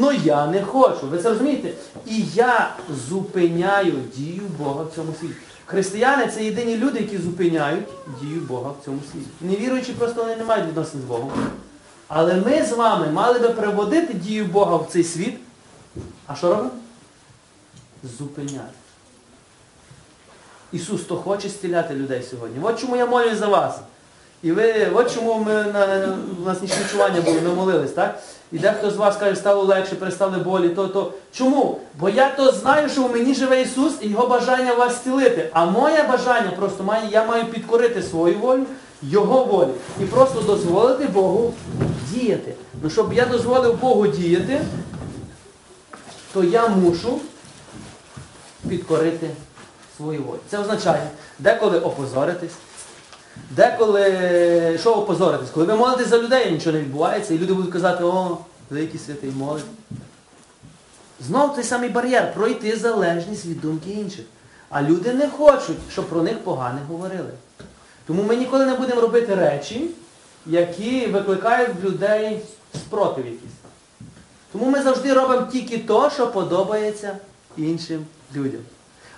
[0.00, 1.06] але я не хочу.
[1.06, 1.72] Ви це розумієте?
[2.06, 2.74] І я
[3.08, 5.34] зупиняю дію Бога в цьому світі.
[5.66, 7.88] Християни це єдині люди, які зупиняють
[8.20, 9.26] дію Бога в цьому світі.
[9.40, 11.30] Невіруючі просто вони не мають відносин з Богом.
[12.08, 15.34] Але ми з вами мали би приводити дію Бога в цей світ,
[16.26, 16.70] А що робимо?
[18.18, 18.68] Зупиняє.
[20.72, 22.56] Ісус то хоче зціляти людей сьогодні.
[22.62, 23.78] От чому я молюсь за вас.
[24.42, 28.22] І ви, от чому ми на, у нас нічне чування було, ми молились, так?
[28.52, 31.12] І дехто з вас каже, стало легше, перестали болі, то, то.
[31.32, 31.80] Чому?
[31.98, 35.50] Бо я то знаю, що в мені живе Ісус і Його бажання вас зцілити.
[35.52, 38.64] А моє бажання просто має, я маю підкорити свою волю,
[39.02, 39.74] Його волю.
[40.00, 41.54] І просто дозволити Богу
[42.10, 42.54] діяти.
[42.82, 44.60] Ну, щоб я дозволив Богу діяти,
[46.32, 47.18] то я мушу
[48.68, 49.30] підкорити
[49.96, 50.38] свою волю.
[50.48, 52.52] Це означає деколи опозоритись,
[53.50, 55.50] деколи що опозоритись?
[55.50, 58.38] Коли ви молитесь за людей, нічого не відбувається, і люди будуть казати, о,
[58.70, 59.64] великий святий молить.
[61.20, 64.24] Знов той самий бар'єр пройти залежність від думки інших.
[64.70, 67.30] А люди не хочуть, щоб про них погано говорили.
[68.06, 69.90] Тому ми ніколи не будемо робити речі,
[70.46, 72.40] які викликають в людей
[72.74, 73.52] спротив якийсь.
[74.52, 77.16] Тому ми завжди робимо тільки то, що подобається
[77.56, 78.60] іншим людям.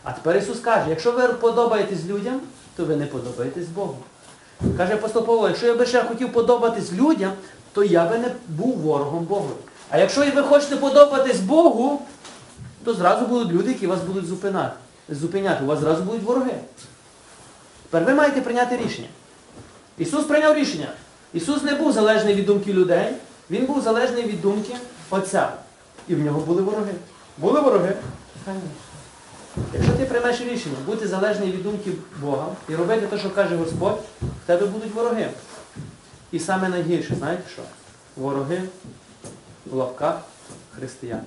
[0.02, 2.40] А тепер Ісус каже, якщо ви подобаєтесь людям,
[2.76, 3.96] то ви не подобаєтесь Богу.
[4.76, 7.32] Каже апостол Павло, якщо я би ще хотів подобатись людям,
[7.72, 9.50] то я би не був ворогом Богу.
[9.90, 12.02] А якщо ви хочете подобатись Богу,
[12.84, 14.76] то зразу будуть люди, які вас будуть зупиняти.
[15.08, 15.64] зупиняти.
[15.64, 16.54] У вас зразу будуть вороги.
[17.82, 19.08] Тепер ви маєте прийняти рішення.
[19.98, 20.88] Ісус прийняв рішення.
[21.32, 23.14] Ісус не був залежний від думки людей,
[23.50, 24.74] Він був залежний від думки
[25.10, 25.48] Отця.
[26.08, 26.92] І в нього були вороги.
[27.38, 27.96] Були вороги.
[28.44, 28.68] Конечно.
[29.74, 31.90] Якщо ти приймеш рішення бути залежний від думки
[32.20, 35.30] Бога і робити те, що каже Господь, в тебе будуть вороги.
[36.32, 37.62] І саме найгірше, знаєте що?
[38.16, 38.62] Вороги
[39.66, 40.20] в лавках
[40.76, 41.20] християн.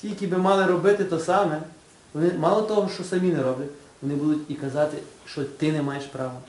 [0.00, 1.60] Ті, які би мали робити то саме,
[2.14, 3.70] вони мало того, що самі не роблять,
[4.02, 6.40] вони будуть і казати, що ти не маєш права.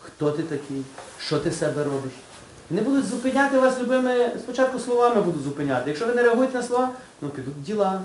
[0.00, 0.82] Хто ти такий?
[1.18, 2.12] Що ти себе робиш?
[2.70, 5.90] Вони будуть зупиняти вас любими, спочатку словами будуть зупиняти.
[5.90, 6.90] Якщо ви не реагуєте на слова,
[7.22, 8.00] ну підуть діла.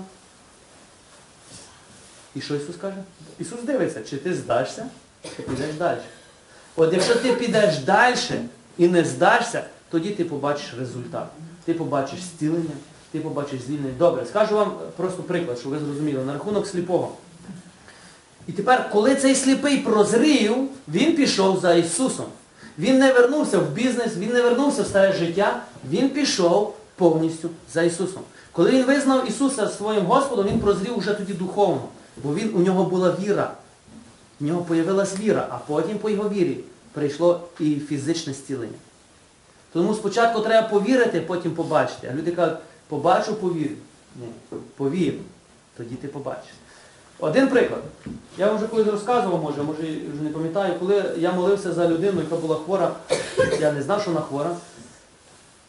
[2.34, 2.96] І що Ісус каже?
[3.38, 4.86] Ісус дивиться, чи ти здашся,
[5.36, 5.98] чи підеш далі.
[6.76, 8.16] От якщо ти підеш далі
[8.78, 11.26] і не здашся, тоді ти побачиш результат.
[11.64, 12.74] Ти побачиш зцілення,
[13.12, 13.94] ти побачиш звільнення.
[13.98, 17.12] Добре, скажу вам просто приклад, щоб ви зрозуміли, на рахунок сліпого.
[18.46, 20.56] І тепер, коли цей сліпий прозрів,
[20.88, 22.26] він пішов за Ісусом.
[22.78, 27.82] Він не вернувся в бізнес, він не вернувся в старе життя, він пішов повністю за
[27.82, 28.22] Ісусом.
[28.52, 31.82] Коли він визнав Ісуса своїм Господом, він прозрів уже тоді духовно.
[32.22, 33.54] Бо він, у нього була віра.
[34.40, 36.60] В нього появилась віра, а потім по його вірі
[36.92, 38.78] прийшло і фізичне зцілення.
[39.72, 42.10] Тому спочатку треба повірити, потім побачити.
[42.12, 43.74] А люди кажуть, побачу, повірю.
[44.16, 45.14] Ні, повір,
[45.76, 46.52] тоді ти побачиш.
[47.18, 47.82] Один приклад.
[48.38, 52.20] Я вам вже колись розказував, може, може вже не пам'ятаю, коли я молився за людину,
[52.20, 52.92] яка була хвора,
[53.60, 54.56] я не знав, що вона хвора.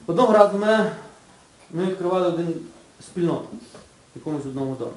[0.07, 0.91] Одного разу ми,
[1.71, 2.53] ми відкривали один
[3.01, 3.47] спільноту
[4.15, 4.91] в якомусь одному домі.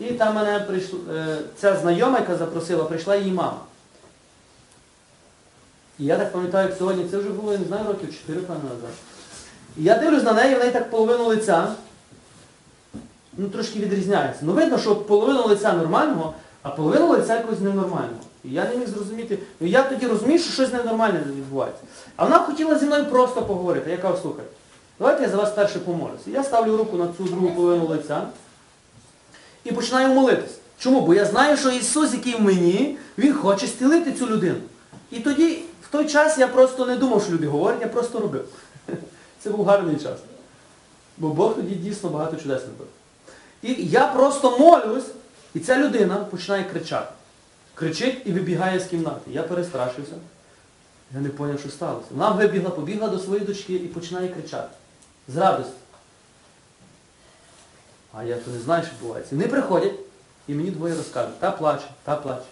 [0.00, 3.60] І там мене прийшла, е, ця знайома, яка запросила, прийшла її мама.
[5.98, 8.62] І я так пам'ятаю, як сьогодні, це вже було, я не знаю, років 4 певно
[8.62, 8.90] назад.
[9.76, 11.72] І я дивлюсь на неї, в неї так половину лиця,
[13.36, 14.40] ну трошки відрізняється.
[14.42, 18.22] Ну видно, що половину лиця нормального, а половину лиця якогось ненормального.
[18.44, 19.38] І я не міг зрозуміти.
[19.60, 21.82] Ну я тоді розумію, що щось ненормальне відбувається.
[22.16, 23.90] А вона хотіла зі мною просто поговорити.
[23.90, 24.44] Я кажу, слухай,
[24.98, 26.24] давайте я за вас перше помолюся.
[26.26, 28.22] Я ставлю руку на цю другу половину лиця
[29.68, 30.58] і починаю молитись.
[30.78, 31.00] Чому?
[31.00, 34.58] Бо я знаю, що Ісус, який в мені, Він хоче стілити цю людину.
[35.10, 38.48] І тоді, в той час я просто не думав, що люди говорять, я просто робив.
[39.40, 40.18] Це був гарний час.
[41.18, 42.86] Бо Бог тоді дійсно багато чудес робив.
[43.62, 45.04] І я просто молюсь,
[45.54, 47.12] і ця людина починає кричати.
[47.74, 49.30] Кричить і вибігає з кімнати.
[49.30, 50.12] Я перестрашився.
[51.14, 52.06] Я не зрозумів, що сталося.
[52.10, 54.68] Вона вибігла, побігла до своєї дочки і починає кричати.
[55.28, 55.72] З радості.
[58.20, 59.34] А я то не знаю, що відбувається.
[59.36, 59.92] Вони приходять
[60.48, 62.42] і мені двоє розкажуть, та плаче, та плаче.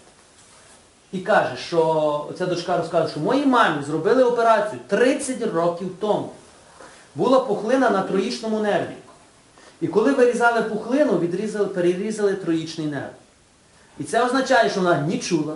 [1.11, 6.29] І каже, що ця дочка розкаже, що моїй мамі зробили операцію 30 років тому.
[7.15, 8.95] Була пухлина на троїчному нерві.
[9.81, 13.13] І коли вирізали пухлину, відрізали, перерізали троїчний нерв.
[13.99, 15.55] І це означає, що вона ні чула,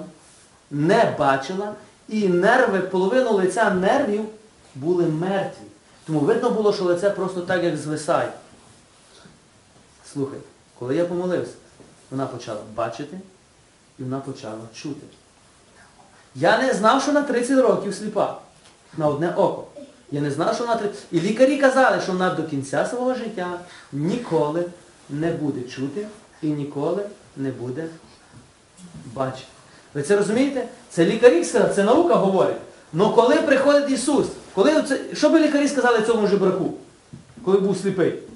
[0.71, 1.73] не бачила,
[2.09, 4.25] і нерви, половину лиця нервів
[4.75, 5.65] були мертві.
[6.07, 8.29] Тому видно було, що лице просто так, як звисає.
[10.13, 10.39] Слухай,
[10.79, 11.53] коли я помолився,
[12.11, 13.17] вона почала бачити
[13.99, 15.01] і вона почала чути.
[16.35, 18.37] Я не знав, що на 30 років сліпа.
[18.97, 19.67] На одне око.
[20.11, 20.97] Я не знав, що вона 30...
[21.11, 23.59] І лікарі казали, що вона до кінця свого життя
[23.91, 24.65] ніколи
[25.09, 26.07] не буде чути
[26.41, 27.05] і ніколи
[27.37, 27.87] не буде
[29.13, 29.47] бачити.
[29.93, 30.67] Ви це розумієте?
[30.89, 32.57] Це лікарі сказали, це наука говорить.
[32.93, 34.99] Но коли приходить Ісус, коли оце...
[35.13, 36.73] що би лікарі сказали цьому жебраку,
[37.43, 38.30] коли був сліпий?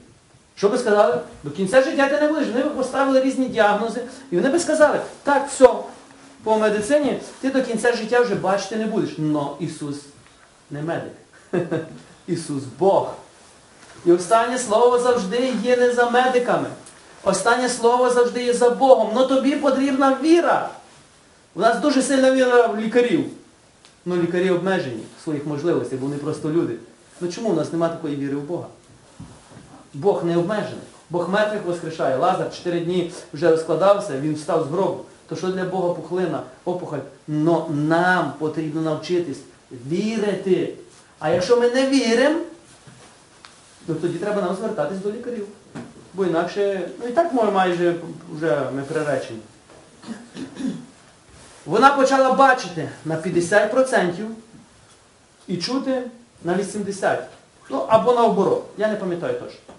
[0.56, 1.20] Що би сказали?
[1.44, 2.48] До кінця життя ти не будеш.
[2.48, 5.70] Вони би поставили різні діагнози, і вони би сказали, так, все,
[6.44, 9.10] по медицині ти до кінця життя вже бачити не будеш.
[9.18, 9.98] Но Ісус
[10.72, 11.14] не медик.
[12.28, 13.14] Ісус Бог.
[14.06, 16.68] І останнє слово завжди є не за медиками.
[17.24, 19.12] Останнє слово завжди є за Богом.
[19.16, 20.70] Но тобі потрібна віра.
[21.56, 23.26] У нас дуже сильна віра в лікарів.
[24.06, 26.76] Ну, лікарі обмежені в своїх можливостях, бо вони просто люди.
[27.22, 28.66] Ну чому у нас немає такої віри в Бога?
[29.96, 30.84] Бог не обмежений.
[31.10, 32.18] Бог мертвих воскрешає.
[32.18, 35.00] Лазар 4 дні вже розкладався, він встав з гробу.
[35.30, 36.98] То що для Бога пухлина, опухоль?
[37.28, 39.38] Но нам потрібно навчитись
[39.72, 40.74] вірити.
[41.20, 42.40] А якщо ми не віримо,
[43.88, 45.48] то тоді треба нам звертатись до лікарів.
[46.14, 47.96] Бо інакше, ну і так ми майже
[48.36, 49.40] вже ми приречені.
[51.66, 54.12] Вона почала бачити на 50%
[55.48, 56.04] і чути
[56.44, 57.18] на 80%.
[57.70, 58.64] Ну, або наоборот.
[58.78, 59.75] Я не пам'ятаю точно.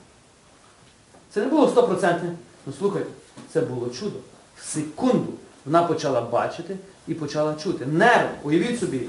[1.37, 2.21] Це не було 100%.
[2.67, 3.11] Ну слухайте,
[3.53, 4.17] це було чудо.
[4.57, 5.33] В секунду
[5.65, 6.77] вона почала бачити
[7.09, 7.87] і почала чути.
[7.87, 9.01] Нерв, уявіть собі,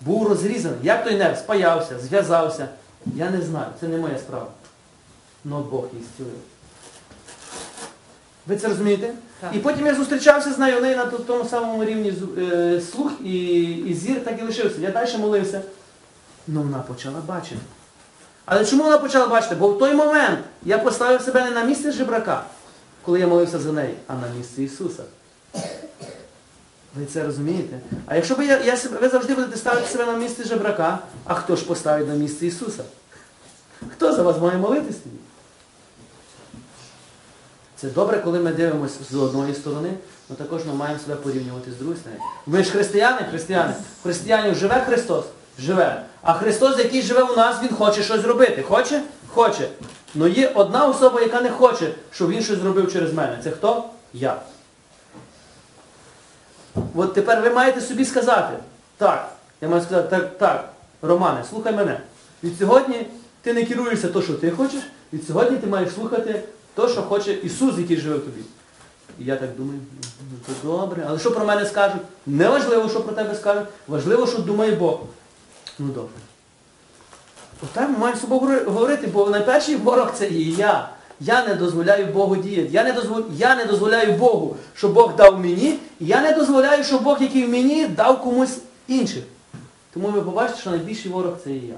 [0.00, 0.78] був розрізаний.
[0.82, 2.68] Як той нерв спаявся, зв'язався.
[3.16, 4.46] Я не знаю, це не моя справа.
[5.44, 6.32] Но Бог її зцілив.
[8.46, 9.14] Ви це розумієте?
[9.40, 9.54] Так.
[9.54, 13.62] І потім я зустрічався з нею, у неї на тому самому рівні е, слух і,
[13.62, 14.80] і зір так і лишився.
[14.80, 15.62] Я далі молився.
[16.46, 17.60] Ну вона почала бачити.
[18.50, 19.54] Але чому вона почала бачити?
[19.54, 22.44] Бо в той момент я поставив себе не на місце жебрака,
[23.02, 25.02] коли я молився за неї, а на місце Ісуса.
[26.94, 27.78] Ви це розумієте?
[28.06, 31.56] А якщо б я, я ви завжди будете ставити себе на місце жебрака, а хто
[31.56, 32.82] ж поставить на місце Ісуса?
[33.92, 35.16] Хто за вас має молитись тоді?
[37.76, 39.94] Це добре, коли ми дивимося з одної сторони,
[40.28, 42.20] але також ми маємо себе порівнювати з другої сторони.
[42.46, 43.74] Ми ж християни, християни.
[44.02, 45.24] Християнів живе Христос?
[45.60, 46.02] Живе.
[46.22, 48.62] А Христос, який живе у нас, Він хоче щось зробити.
[48.62, 49.02] Хоче?
[49.28, 49.68] Хоче.
[50.16, 53.38] Але є одна особа, яка не хоче, щоб він щось зробив через мене.
[53.44, 53.84] Це хто?
[54.12, 54.36] Я.
[56.94, 58.56] От тепер ви маєте собі сказати,
[58.96, 60.68] так, я маю сказати, так, так,
[61.02, 62.00] Романе, слухай мене.
[62.44, 63.06] Від сьогодні
[63.42, 66.42] ти не керуєшся то, що ти хочеш, від сьогодні ти маєш слухати
[66.74, 68.40] то, що хоче Ісус, який живе в тобі.
[69.18, 69.80] І я так думаю,
[70.30, 71.04] ну то добре.
[71.08, 72.02] Але що про мене скажуть?
[72.26, 75.00] Не важливо, що про тебе скажуть, важливо, що думає Бог.
[75.78, 76.20] Ну добре.
[77.62, 80.88] Отак ми маємо собою говорити, бо найперший ворог це є я.
[81.20, 82.68] Я не дозволяю Богу діяти.
[82.72, 86.84] Я не, дозволяю, я не дозволяю Богу, що Бог дав мені, і я не дозволяю,
[86.84, 89.24] щоб Бог, який в мені, дав комусь інших.
[89.94, 91.74] Тому ви побачите, що найбільший ворог це є я.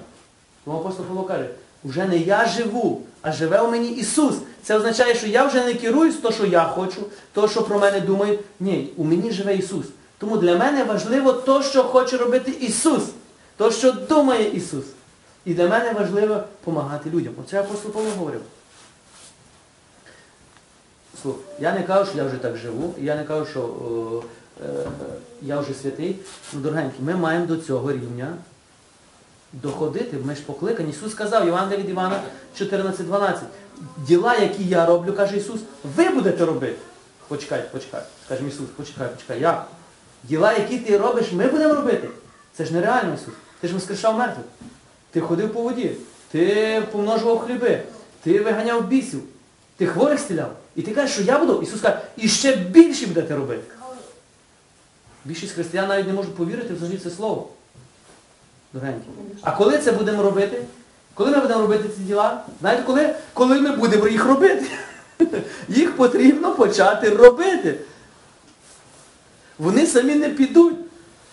[0.65, 1.49] Тому апостол Павло каже,
[1.85, 4.35] вже не я живу, а живе у мені Ісус.
[4.63, 7.03] Це означає, що я вже не керуюсь то, що я хочу,
[7.33, 8.41] то, що про мене думають.
[8.61, 9.87] Ні, у мені живе Ісус.
[10.19, 13.03] Тому для мене важливо то, що хоче робити Ісус,
[13.57, 14.85] то, що думає Ісус.
[15.45, 17.35] І для мене важливо допомагати людям.
[17.41, 18.41] Оце апостол Павло говорив.
[21.23, 24.23] Слух, я не кажу, що я вже так живу, я не кажу, що о,
[24.65, 24.87] е, е,
[25.43, 26.17] я вже святий.
[26.53, 28.37] Ну, дорогенькі, ми маємо до цього рівня
[29.53, 30.17] доходити.
[30.25, 30.91] Ми ж покликані.
[30.91, 32.23] Ісус сказав, Євангелія від Івана
[32.61, 33.39] 14.12.
[33.97, 35.61] Діла, які я роблю, каже Ісус,
[35.97, 36.79] ви будете робити.
[37.29, 38.03] Почекай, почекай.
[38.29, 39.41] Каже Ісус, почекай, почекай.
[39.41, 39.67] Як?
[40.25, 42.09] Діла, які ти робиш, ми будемо робити.
[42.57, 43.35] Це ж нереально, Ісус.
[43.61, 44.47] Ти ж воскрешав мертвих.
[45.11, 45.91] Ти ходив по воді,
[46.31, 47.83] ти помножував хліби,
[48.23, 49.23] ти виганяв бісів,
[49.77, 50.57] ти хворих стіляв.
[50.77, 51.63] І ти кажеш, що я буду?
[51.63, 53.63] Ісус каже, і ще більше будете робити.
[55.25, 57.49] Більшість християн навіть не можуть повірити взагалі це слово.
[58.73, 59.07] Дорогенькі.
[59.43, 60.63] А коли це будемо робити?
[61.15, 62.45] Коли ми будемо робити ці діла?
[62.61, 63.15] Знаєте, коли?
[63.33, 64.67] Коли ми будемо їх робити.
[65.69, 67.79] Їх потрібно почати робити.
[69.59, 70.77] Вони самі не підуть.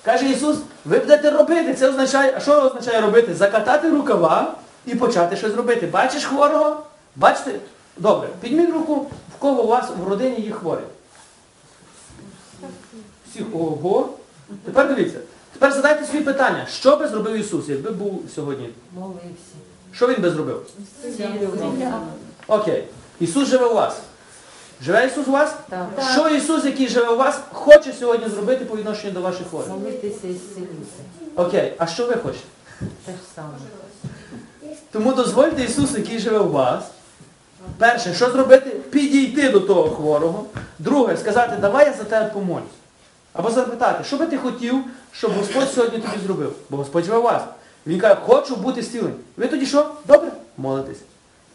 [0.03, 1.73] Каже Ісус, ви будете робити.
[1.73, 3.35] Це означає, а що означає робити?
[3.35, 4.53] Закатати рукава
[4.85, 5.87] і почати щось робити.
[5.87, 6.83] Бачиш хворого?
[7.15, 7.59] Бачите?
[7.97, 8.95] Добре, підміть руку,
[9.35, 10.85] в кого у вас в родині є хворий.
[13.29, 14.09] Всіх ого.
[14.65, 15.19] Тепер дивіться.
[15.53, 18.69] Тепер задайте собі питання, що би зробив Ісус, якби був сьогодні?
[18.95, 19.55] Молився.
[19.93, 20.65] Що він би зробив?
[22.47, 22.83] Окей.
[23.19, 23.99] Ісус живе у вас.
[24.81, 25.53] Живе Ісус у вас?
[25.69, 25.87] Так.
[26.13, 29.69] Що Ісус, який живе у вас, хоче сьогодні зробити по відношенню до ваших хворих?
[29.69, 31.03] Молитися і зцілювати.
[31.35, 32.45] Окей, а що ви хочете?
[33.05, 33.49] Те ж саме.
[34.91, 36.83] Тому дозвольте Ісусу, який живе у вас.
[37.77, 38.69] Перше, що зробити?
[38.69, 40.45] Підійти до того хворого.
[40.79, 42.63] Друге, сказати, давай я за тебе помолюсь.
[43.33, 44.75] Або запитати, що би ти хотів,
[45.11, 46.53] щоб Господь сьогодні тобі зробив?
[46.69, 47.41] Бо Господь живе у вас.
[47.87, 49.13] Він каже, хочу бути зцілений.
[49.37, 49.91] Ви тоді що?
[50.07, 50.31] Добре?
[50.57, 50.97] Молитесь.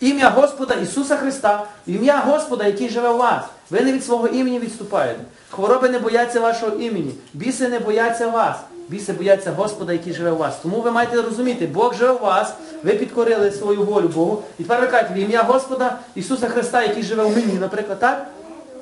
[0.05, 3.45] Ім'я Господа Ісуса Христа, ім'я Господа, який живе у вас.
[3.71, 5.21] Ви не від свого імені відступаєте.
[5.51, 7.15] Хвороби не бояться вашого імені.
[7.35, 8.57] Біси не бояться вас.
[8.89, 10.57] Біси бояться Господа, який живе у вас.
[10.63, 14.43] Тому ви маєте розуміти, Бог живе у вас, ви підкорили свою волю Богу.
[14.59, 18.27] І тепер ви кажете, в ім'я Господа Ісуса Христа, який живе у мені, наприклад, так?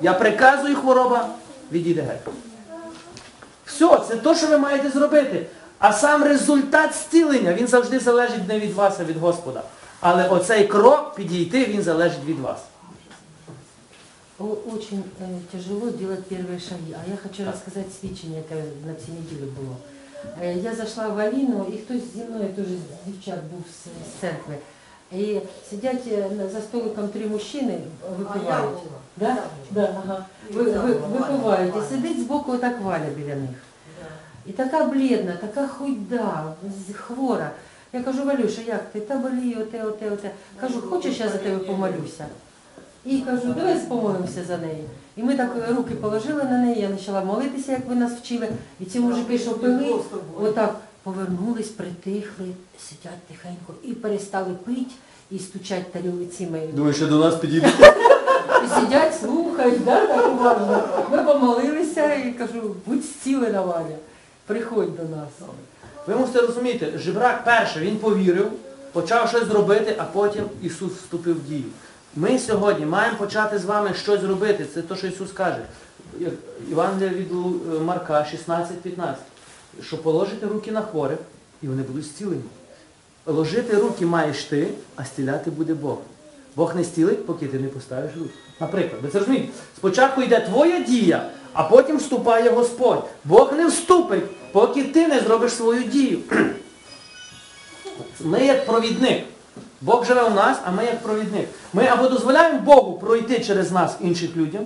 [0.01, 1.27] Я приказую хвороба,
[1.71, 2.33] відійде геть.
[3.65, 5.45] Все, це те, що ви маєте зробити.
[5.79, 9.61] А сам результат зцілення, він завжди залежить не від вас, а від Господа.
[10.05, 12.59] Але оцей крок підійти, він залежить від вас.
[14.39, 16.91] Очень э, тяжело делать первые шаги.
[16.93, 18.55] А я хочу рассказать свідчення, яке
[18.87, 19.75] на цій неділі було.
[20.41, 24.21] Е, Я зайшла в Аліну, і хтось зі мною теж з дівчат був з, з
[24.21, 24.55] церкви.
[25.11, 25.39] І
[25.69, 27.79] сидять на- за столиком три мужчини,
[28.17, 28.79] випивають.
[29.17, 29.37] Да?
[29.71, 30.25] Да, ага.
[30.53, 31.73] Ви, ви, випивають.
[31.77, 33.49] І сидить збоку отак Валя біля них.
[34.45, 36.53] І така блідна, така худа,
[36.89, 37.51] з- хвора.
[37.93, 38.99] Я кажу, Валюша, як ти?
[38.99, 40.31] Та болію, оте, оте, оте.
[40.61, 42.25] Кажу, хочеш, я за тебе помолюся?
[43.05, 44.83] І кажу, давай помолимося за неї.
[45.17, 48.47] І ми так руки положили на неї, я почала молитися, як ви нас вчили.
[48.79, 49.95] І ці мужики, що пили,
[50.41, 52.47] отак повернулись, притихли,
[52.89, 54.91] сидять тихенько і перестали пити
[55.31, 56.67] і стучать тарілицями.
[56.73, 57.73] Думаю, що до нас підійде.
[58.65, 60.83] І сидять, слухають, да, так уважно.
[61.11, 63.95] Ми помолилися і кажу, будь зцілена, Валя,
[64.45, 65.29] приходь до нас.
[66.07, 68.51] Ви мусите розуміти, жебрак перше, він повірив,
[68.91, 71.63] почав щось зробити, а потім Ісус вступив в дію.
[72.15, 74.65] Ми сьогодні маємо почати з вами щось робити.
[74.73, 75.65] Це те, що Ісус каже.
[76.19, 76.33] Як
[76.69, 77.31] Євангелія від
[77.81, 79.13] Марка 16-15.
[79.81, 81.17] Що положите руки на хворих,
[81.61, 82.43] і вони будуть зцілені.
[83.25, 85.97] Ложити руки маєш ти, а стіляти буде Бог.
[86.55, 88.33] Бог не стілить, поки ти не поставиш руки.
[88.59, 89.49] Наприклад, ви це розумієте?
[89.77, 93.03] Спочатку йде твоя дія, а потім вступає Господь.
[93.23, 96.19] Бог не вступить, поки ти не зробиш свою дію.
[98.19, 99.23] Ми як провідник.
[99.81, 101.49] Бог живе у нас, а ми як провідник.
[101.73, 104.65] Ми або дозволяємо Богу пройти через нас інших людям,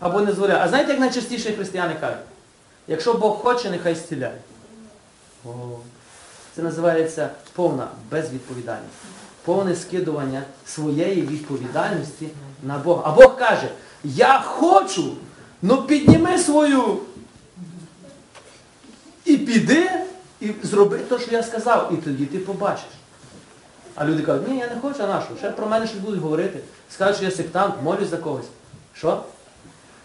[0.00, 0.64] або не дозволяємо.
[0.64, 2.18] А знаєте, як найчастіше християни кажуть?
[2.88, 4.38] Якщо Бог хоче, нехай зціляє.
[6.56, 8.94] Це називається повна безвідповідальність.
[9.44, 12.28] Повне скидування своєї відповідальності
[12.62, 13.02] на Бога.
[13.04, 13.68] А Бог каже,
[14.04, 15.12] я хочу,
[15.64, 16.98] ну підніми свою
[19.24, 19.90] і піди,
[20.40, 22.86] і зроби те, що я сказав, і тоді ти побачиш.
[23.94, 25.36] А люди кажуть, ні, я не хочу, а на що?
[25.36, 26.60] Ще про мене щось будуть говорити.
[26.90, 28.46] Скажуть, що я сектант, молюсь за когось.
[28.94, 29.22] Що?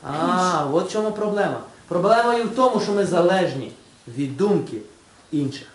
[0.03, 1.59] А, от в чому проблема.
[1.87, 3.71] Проблема є в тому, що ми залежні
[4.07, 4.77] від думки
[5.31, 5.67] інших.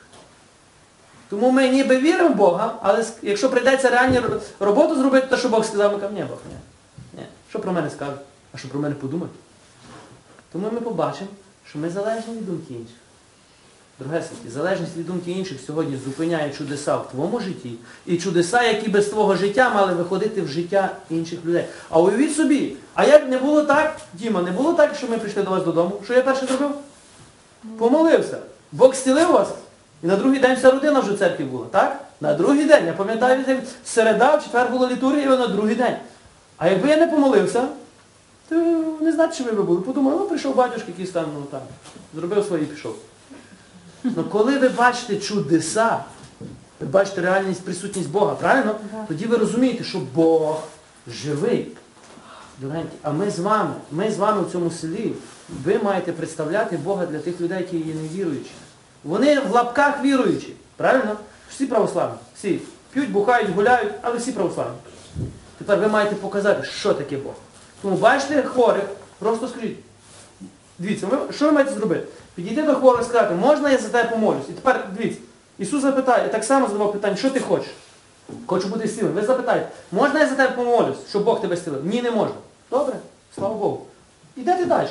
[1.28, 4.20] Тому ми ніби віримо в Бога, але якщо прийдеться реальну
[4.60, 6.56] роботу зробити, то що Бог сказав, ми кажемо, ні, Бог, ні.
[7.20, 7.26] ні.
[7.50, 8.20] Що про мене скажуть?
[8.54, 9.34] А що про мене подумають?
[10.54, 11.28] Тому ми побачимо,
[11.70, 12.96] що ми залежні від думки інших.
[13.98, 17.74] Друге Другесенькі, залежність від думки інших сьогодні зупиняє чудеса в твоєму житті
[18.06, 21.64] і чудеса, які без твого життя мали виходити в життя інших людей.
[21.90, 25.42] А уявіть собі, а як не було так, Діма, не було так, що ми прийшли
[25.42, 26.00] до вас додому?
[26.04, 26.70] Що я перше зробив?
[27.78, 28.38] Помолився.
[28.72, 29.48] Бог зцілив вас.
[30.02, 32.04] І на другий день вся родина вже в церкві була, так?
[32.20, 32.86] На другий день.
[32.86, 33.44] Я пам'ятаю,
[33.84, 35.96] середа, в четвер була літургія, і на другий день.
[36.56, 37.68] А якби я не помолився,
[38.48, 38.54] то
[39.00, 39.80] не знати, чи ви були.
[39.80, 41.60] Подумали, ну прийшов батюшка, якийсь там, ну там,
[42.14, 42.96] зробив своє і пішов.
[44.04, 46.04] Ну коли ви бачите чудеса,
[46.80, 48.76] ви бачите реальність, присутність Бога, правильно?
[49.08, 50.62] Тоді ви розумієте, що Бог
[51.06, 51.68] живий.
[53.02, 55.12] А ми з вами, ми з вами в цьому селі,
[55.64, 58.50] ви маєте представляти Бога для тих людей, які є невіруючі.
[59.04, 61.16] Вони в лапках віруючі, правильно?
[61.50, 62.60] Всі православні, всі.
[62.92, 64.76] П'ють, бухають, гуляють, але всі православні.
[65.58, 67.34] Тепер ви маєте показати, що таке Бог.
[67.84, 68.84] Тому бачите хворих,
[69.18, 69.76] просто скажіть,
[70.78, 72.06] Дивіться, ви, що ви маєте зробити?
[72.34, 74.48] Підійти до хворого і сказати, можна я за тебе помолюсь?
[74.48, 75.20] І тепер дивіться,
[75.58, 77.70] Ісус запитає, так само задавав питання, що ти хочеш?
[78.46, 79.12] Хочу бути сильним.
[79.12, 81.86] Ви запитаєте, можна я за тебе помолюсь, щоб Бог тебе стілив?
[81.86, 82.34] Ні, не можна.
[82.70, 82.94] Добре,
[83.34, 83.86] слава Богу.
[84.36, 84.88] Ідете далі.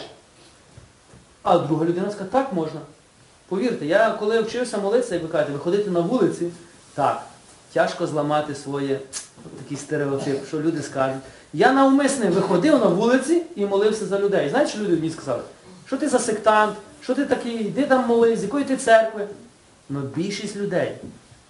[1.43, 2.79] А друга людина скаже, так можна.
[3.49, 6.47] Повірте, я коли вчився молитися, як ви кажете, виходити на вулиці,
[6.93, 7.23] так,
[7.73, 8.99] тяжко зламати своє
[9.63, 11.21] такий стереотип, що люди скажуть.
[11.53, 14.49] Я навмисне виходив на вулиці і молився за людей.
[14.49, 15.41] Знаєте, що люди мені сказали?
[15.87, 19.27] Що ти за сектант, що ти такий, йди там молись, з якої ти церкви.
[19.89, 20.91] Ну більшість людей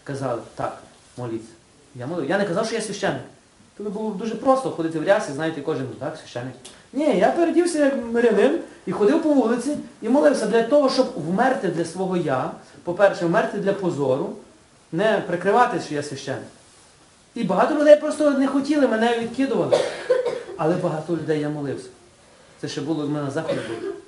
[0.03, 0.77] казали, так,
[1.17, 1.51] моліться.
[1.95, 2.29] Я молив.
[2.29, 3.21] Я не казав, що я священник.
[3.77, 6.53] Тобі було б дуже просто ходити в рясі, знаєте, кожен, ну так, священник.
[6.93, 11.67] Ні, я передівся як мирянин і ходив по вулиці і молився для того, щоб вмерти
[11.67, 12.51] для свого я,
[12.83, 14.35] по-перше, вмерти для позору,
[14.91, 16.47] не прикривати, що я священник.
[17.36, 19.77] І багато людей просто не хотіли, мене відкидували.
[20.57, 21.89] Але багато людей я молився.
[22.61, 23.59] Це ще було в мене на заході.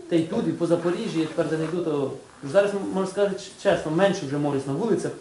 [0.09, 2.11] Та й тут, і по Запоріжжі, я тепер де не йду, то
[2.51, 5.11] зараз, можна сказати чесно, менше вже молюсь на вулицях,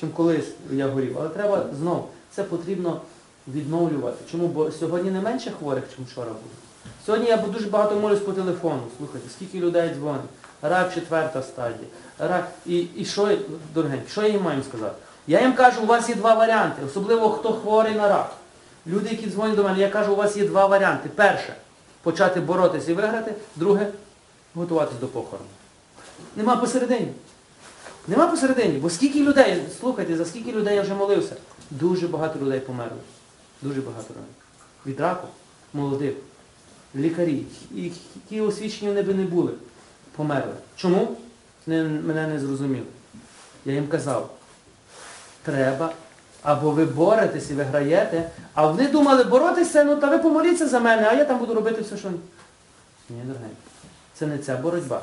[0.00, 1.16] чим колись я горів.
[1.20, 3.00] Але треба знову, це потрібно
[3.48, 4.16] відновлювати.
[4.30, 4.48] Чому?
[4.48, 6.54] Бо сьогодні не менше хворих, чим вчора було.
[7.06, 8.82] Сьогодні я дуже багато молюсь по телефону.
[8.98, 10.22] Слухайте, скільки людей дзвонить.
[10.62, 11.88] Рак четверта стадія.
[12.18, 12.48] Рак.
[12.66, 13.38] І, і що,
[13.74, 14.94] дорогенькі, що я їм маю сказати?
[15.28, 18.32] Я їм кажу, у вас є два варіанти, особливо хто хворий на рак.
[18.86, 21.08] Люди, які дзвонять до мене, я кажу, у вас є два варіанти.
[21.14, 21.54] Перше,
[22.02, 23.34] почати боротися і виграти.
[23.56, 23.86] Друге,
[24.54, 25.48] готуватись до похорону.
[26.36, 27.12] Нема посередині.
[28.06, 28.78] Нема посередині.
[28.78, 31.36] Бо скільки людей, слухайте, за скільки людей я вже молився,
[31.70, 32.98] дуже багато людей померло.
[33.62, 34.30] Дуже багато людей.
[34.86, 35.28] Від раку,
[35.74, 36.14] молодих,
[36.96, 37.92] лікарі, і
[38.28, 39.52] ті освічені вони би не були,
[40.16, 40.54] померли.
[40.76, 41.16] Чому?
[41.66, 42.86] Не, мене не зрозуміли.
[43.64, 44.37] Я їм казав,
[45.52, 45.92] треба,
[46.42, 51.08] або ви боретесь і виграєте, а вони думали боротися, ну та ви помоліться за мене,
[51.10, 52.08] а я там буду робити все, що.
[53.10, 53.56] Ні, дорогенькі,
[54.14, 55.02] це не ця боротьба.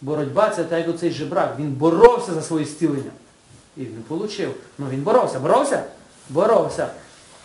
[0.00, 1.54] Боротьба це так, як оцей жебрак.
[1.58, 3.10] Він боровся за своє зцілення.
[3.76, 4.54] І він отримав.
[4.78, 5.38] Ну він боровся.
[5.38, 5.82] Боровся?
[6.30, 6.88] Боровся.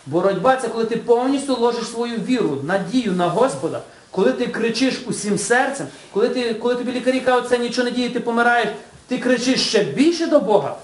[0.06, 5.38] Боротьба це коли ти повністю ложиш свою віру, надію на Господа, коли ти кричиш усім
[5.38, 8.68] серцем, коли, ти, коли тобі лікарі кажуть, це нічого не діє, ти помираєш,
[9.08, 10.76] ти кричиш ще більше до Бога.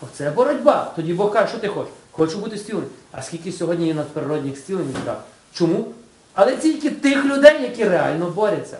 [0.00, 0.92] Оце боротьба.
[0.96, 1.92] Тоді Бог каже, що ти хочеш?
[2.10, 2.90] Хочу бути зцілений.
[3.12, 4.94] А скільки сьогодні є надприродних зцілень?
[5.04, 5.24] Так.
[5.52, 5.86] Чому?
[6.34, 8.78] Але тільки тих людей, які реально борються.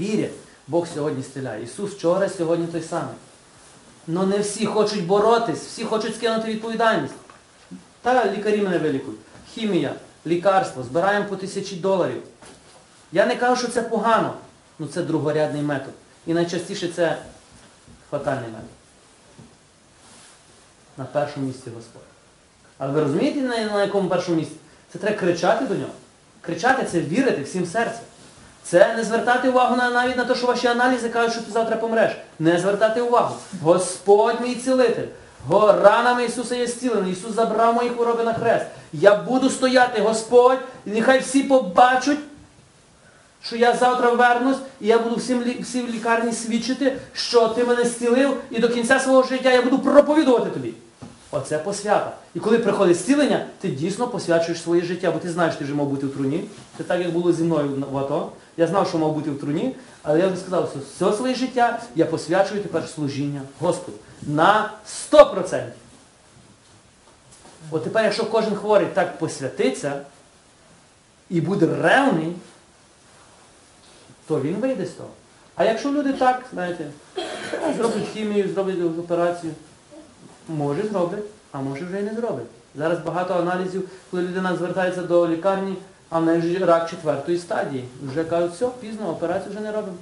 [0.00, 0.32] Вірять.
[0.68, 1.64] Бог сьогодні стіляє.
[1.64, 3.14] Ісус вчора, сьогодні той самий.
[4.06, 7.14] Но не всі хочуть боротись, всі хочуть скинути відповідальність.
[8.02, 9.20] Та лікарі мене вилікують.
[9.54, 9.94] Хімія,
[10.26, 12.22] лікарство, збираємо по тисячі доларів.
[13.12, 14.34] Я не кажу, що це погано,
[14.80, 15.94] але це другорядний метод.
[16.26, 17.18] І найчастіше це
[18.10, 18.77] фатальний метод.
[20.98, 22.02] На першому місці Господь.
[22.78, 24.56] Але ви розумієте, на, якому першому місці?
[24.92, 25.92] Це треба кричати до нього.
[26.40, 28.00] Кричати це вірити всім серцем.
[28.62, 31.76] Це не звертати увагу на, навіть на те, що ваші аналізи кажуть, що ти завтра
[31.76, 32.12] помреш.
[32.38, 33.36] Не звертати увагу.
[33.62, 35.06] Господь мій цілитель.
[35.50, 37.12] Ранами Ісуса є зцілений.
[37.12, 38.66] Ісус забрав мої хвороби на хрест.
[38.92, 42.18] Я буду стояти, Господь, і нехай всі побачать,
[43.42, 47.84] що я завтра вернусь, і я буду всім, всім в лікарні свідчити, що ти мене
[47.84, 50.74] зцілив, і до кінця свого життя я буду проповідувати тобі.
[51.30, 52.12] Оце посвята.
[52.34, 55.74] І коли приходить зцілення, ти дійсно посвячуєш своє життя, бо ти знаєш, що ти вже
[55.74, 56.44] мав бути в труні.
[56.78, 58.32] Це так, як було зі мною в АТО.
[58.56, 61.80] Я знав, що мав бути в труні, але я би сказав, що все своє життя
[61.94, 63.98] я посвячую тепер служіння Господу.
[64.22, 64.72] На
[65.12, 65.62] 100%.
[67.70, 70.00] От тепер, якщо кожен хворий так посвятиться
[71.30, 72.32] і буде ревний,
[74.26, 75.10] то він вийде з того.
[75.54, 76.84] А якщо люди так, знаєте,
[77.76, 79.52] зроблять хімію, зроблять операцію,
[80.48, 82.46] може зроблять, а може вже і не зроблять.
[82.74, 85.76] Зараз багато аналізів, коли людина звертається до лікарні,
[86.10, 87.84] а в неї вже рак четвертої стадії.
[88.10, 89.96] Вже кажуть, все, пізно, операцію вже не робимо.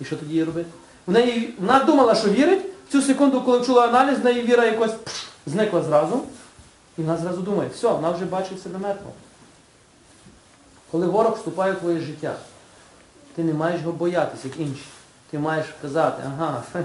[0.00, 0.68] І що тоді їй робити?
[1.06, 4.64] В неї, вона думала, що вірить, в цю секунду, коли чула аналіз, в неї віра
[4.64, 6.22] якось пш, зникла зразу.
[6.98, 9.12] І вона зразу думає, все, вона вже бачить себе мертвого.
[10.90, 12.34] Коли ворог вступає в твоє життя,
[13.34, 14.84] ти не маєш його боятися, як інші.
[15.30, 16.62] Ти маєш казати, ага,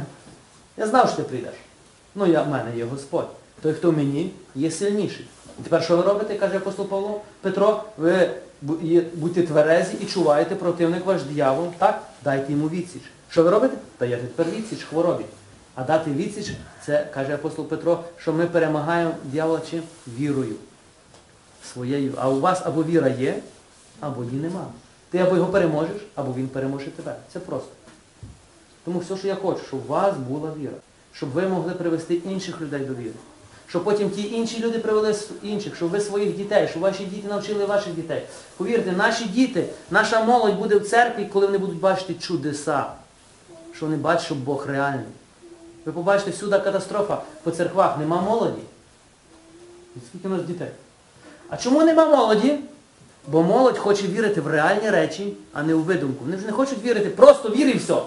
[0.78, 1.54] я знав, що ти прийдеш.
[2.16, 3.28] Ну, я, в мене є Господь.
[3.62, 5.28] Той, хто в мені, є сильніший.
[5.60, 7.22] І тепер що ви робите, каже апостол Павло?
[7.42, 8.30] Петро, ви
[9.14, 11.68] будьте тверезі і чуваєте противник ваш диявол.
[11.78, 12.04] Так?
[12.24, 13.02] Дайте йому відсіч.
[13.30, 13.78] Що ви робите?
[14.00, 15.26] Даєте тепер відсіч хворобі.
[15.76, 16.52] А дати відсіч,
[16.86, 19.84] це, каже апостол Петро, що ми перемагаємо диявола чим?
[20.08, 20.56] Вірою.
[21.74, 22.14] Своєю.
[22.18, 23.36] А у вас або віра є,
[24.00, 24.66] або її нема.
[25.10, 27.16] Ти або його переможеш, або він переможе тебе.
[27.34, 27.70] Це просто.
[28.86, 30.76] Тому все, що я хочу, щоб у вас була віра.
[31.14, 33.14] Щоб ви могли привести інших людей до віри.
[33.68, 37.66] Щоб потім ті інші люди привели інших, щоб ви своїх дітей, щоб ваші діти навчили
[37.66, 38.22] ваших дітей.
[38.58, 42.86] Повірте, наші діти, наша молодь буде в церкві, коли вони будуть бачити чудеса.
[43.76, 45.06] Що вони бачать, що Бог реальний.
[45.86, 48.62] Ви побачите, всюди катастрофа по церквах, нема молоді.
[49.96, 50.70] І скільки у нас дітей?
[51.50, 52.60] А чому нема молоді?
[53.28, 56.26] Бо молодь хоче вірити в реальні речі, а не у видумку.
[56.26, 58.02] Вони вже не хочуть вірити, просто вір і все.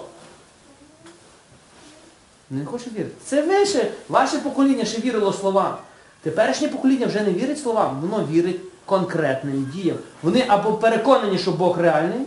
[2.49, 3.15] Не хочуть вірити.
[3.25, 5.77] Це ви ще, ваше покоління ще вірило словам.
[6.21, 9.97] Теперішнє покоління вже не вірить словам, воно вірить конкретним діям.
[10.23, 12.21] Вони або переконані, що Бог реальний,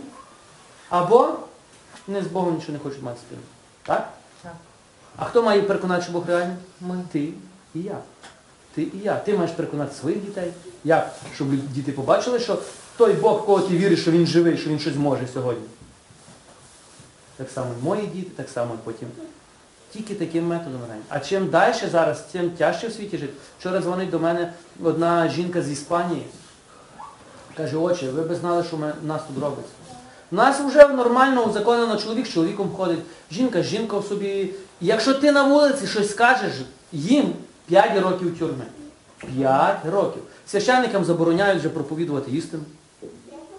[0.89, 1.29] або
[2.07, 3.41] не з Богом нічого не хочуть мати спільно.
[3.83, 4.13] Так?
[4.43, 4.53] Так.
[5.17, 6.55] А хто має переконати, що Бог реальний?
[6.81, 7.03] Ми.
[7.11, 7.19] Ти
[7.75, 7.97] і я.
[8.75, 9.15] Ти і я.
[9.15, 10.53] Ти маєш переконати своїх дітей.
[10.83, 11.15] Як?
[11.35, 12.57] Щоб діти побачили, що
[12.97, 15.67] той Бог, в кого ти віриш, що він живий, що він щось може сьогодні.
[17.37, 19.07] Так само і мої діти, так само і потім.
[19.93, 21.05] Тільки таким методом граємо.
[21.09, 23.33] А чим далі зараз, тим тяжче в світі жити.
[23.59, 26.25] Вчора дзвонить до мене одна жінка з Іспанії.
[27.57, 29.71] Каже, отче, ви б знали, що ми, нас тут робиться.
[30.31, 32.99] У нас вже нормально узаконено чоловік з чоловіком ходить,
[33.31, 34.49] жінка з жінкою собі.
[34.81, 36.53] Якщо ти на вулиці щось скажеш,
[36.91, 37.33] їм
[37.67, 38.65] 5 років тюрми.
[39.37, 40.21] 5 років.
[40.47, 42.63] Священникам забороняють вже проповідувати істину.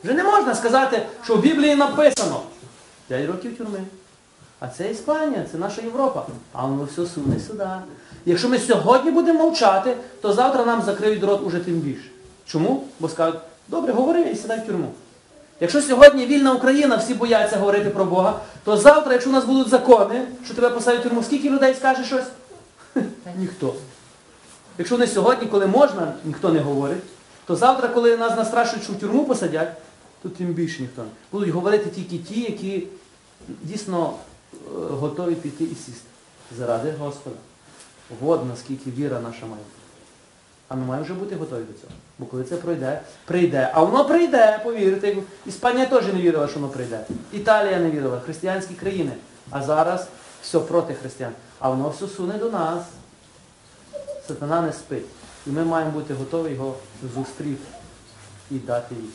[0.05, 2.41] Вже не можна сказати, що в Біблії написано
[3.09, 3.79] 5 років тюрми.
[4.65, 6.27] А це Іспанія, це наша Європа.
[6.53, 7.67] А воно все суне сюди.
[8.27, 12.11] Якщо ми сьогодні будемо мовчати, то завтра нам закриють рот уже тим більше.
[12.47, 12.85] Чому?
[13.01, 14.93] Бо скажуть, добре, говори і сідай в тюрму.
[15.61, 19.69] Якщо сьогодні вільна Україна, всі бояться говорити про Бога, то завтра, якщо у нас будуть
[19.69, 22.27] закони, що тебе посадять в тюрму, скільки людей скаже щось?
[23.39, 23.75] Ніхто.
[24.79, 27.03] Якщо не сьогодні, коли можна, ніхто не говорить,
[27.47, 29.73] то завтра, коли нас настрашують, що в тюрму посадять,
[30.23, 31.09] то тим більше ніхто не.
[31.33, 32.87] Будуть говорити тільки ті, які
[33.63, 34.13] дійсно
[34.91, 36.09] готові піти і сісти.
[36.59, 37.37] Заради Господа.
[38.23, 39.63] От наскільки віра наша має.
[39.63, 39.83] бути.
[40.69, 41.93] А ми маємо вже бути готові до цього.
[42.19, 43.71] Бо коли це пройде, прийде.
[43.75, 45.17] А воно прийде, повірте.
[45.47, 47.07] Іспанія теж не вірила, що воно прийде.
[47.33, 49.13] Італія не вірила, християнські країни.
[49.51, 50.09] А зараз
[50.43, 51.33] все проти християн.
[51.59, 52.85] А воно все суне до нас.
[54.29, 55.07] Сатана не спить.
[55.47, 56.75] І ми маємо бути готові його
[57.15, 57.65] зустріти
[58.51, 59.11] і дати їй.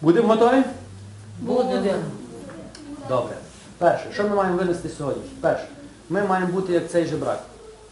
[0.00, 0.62] Будемо готові?
[1.40, 2.02] Будем.
[3.08, 3.36] Добре.
[3.78, 5.22] Перше, що ми маємо винести сьогодні?
[5.40, 5.66] Перше,
[6.08, 7.42] ми маємо бути як цей жебрак.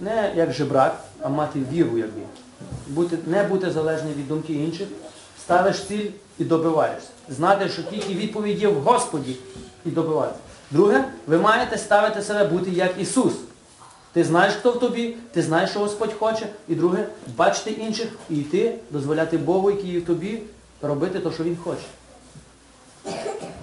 [0.00, 2.26] Не як жебрак, а мати віру як він.
[2.88, 4.88] Бути, не бути залежним від думки інших,
[5.40, 7.08] ставиш ціль і добиваєшся.
[7.28, 9.36] Знати, що тільки відповідь є в Господі
[9.86, 10.40] і добиватися.
[10.70, 13.32] Друге, ви маєте ставити себе бути як Ісус.
[14.12, 16.46] Ти знаєш, хто в тобі, ти знаєш, що Господь хоче.
[16.68, 17.04] І друге,
[17.36, 20.42] бачити інших і йти, дозволяти Богу, який є в тобі,
[20.82, 21.84] робити те, що Він хоче.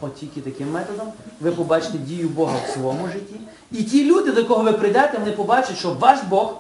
[0.02, 3.36] От тільки таким методом ви побачите дію Бога в своєму житті.
[3.72, 6.54] І ті люди, до кого ви прийдете, вони побачать, що ваш Бог.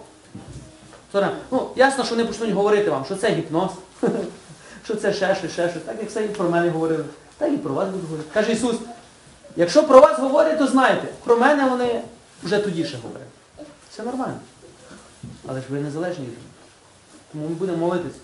[1.52, 3.72] Ну, ясно, що вони почнуть говорити вам, що це гіпноз,
[4.84, 5.84] що це ще щось, ще щось.
[5.84, 7.06] Так як все і про мене говорили,
[7.38, 8.30] так і про вас будуть говорити.
[8.34, 8.76] Каже Ісус,
[9.56, 12.02] якщо про вас говорять, то знайте, про мене вони
[12.44, 13.28] вже тоді ще говорять.
[13.90, 14.40] Це нормально.
[15.48, 16.40] Але ж ви незалежні від них.
[17.32, 18.18] Тому ми будемо молитись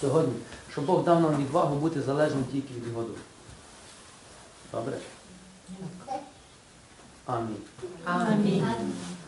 [0.00, 0.34] сьогодні,
[0.72, 3.04] щоб Бог дав нам відвагу бути залежним тільки від Його
[4.72, 4.98] Dobre.
[7.26, 7.58] Amin.
[8.06, 8.62] Amin.
[8.62, 9.19] Amin.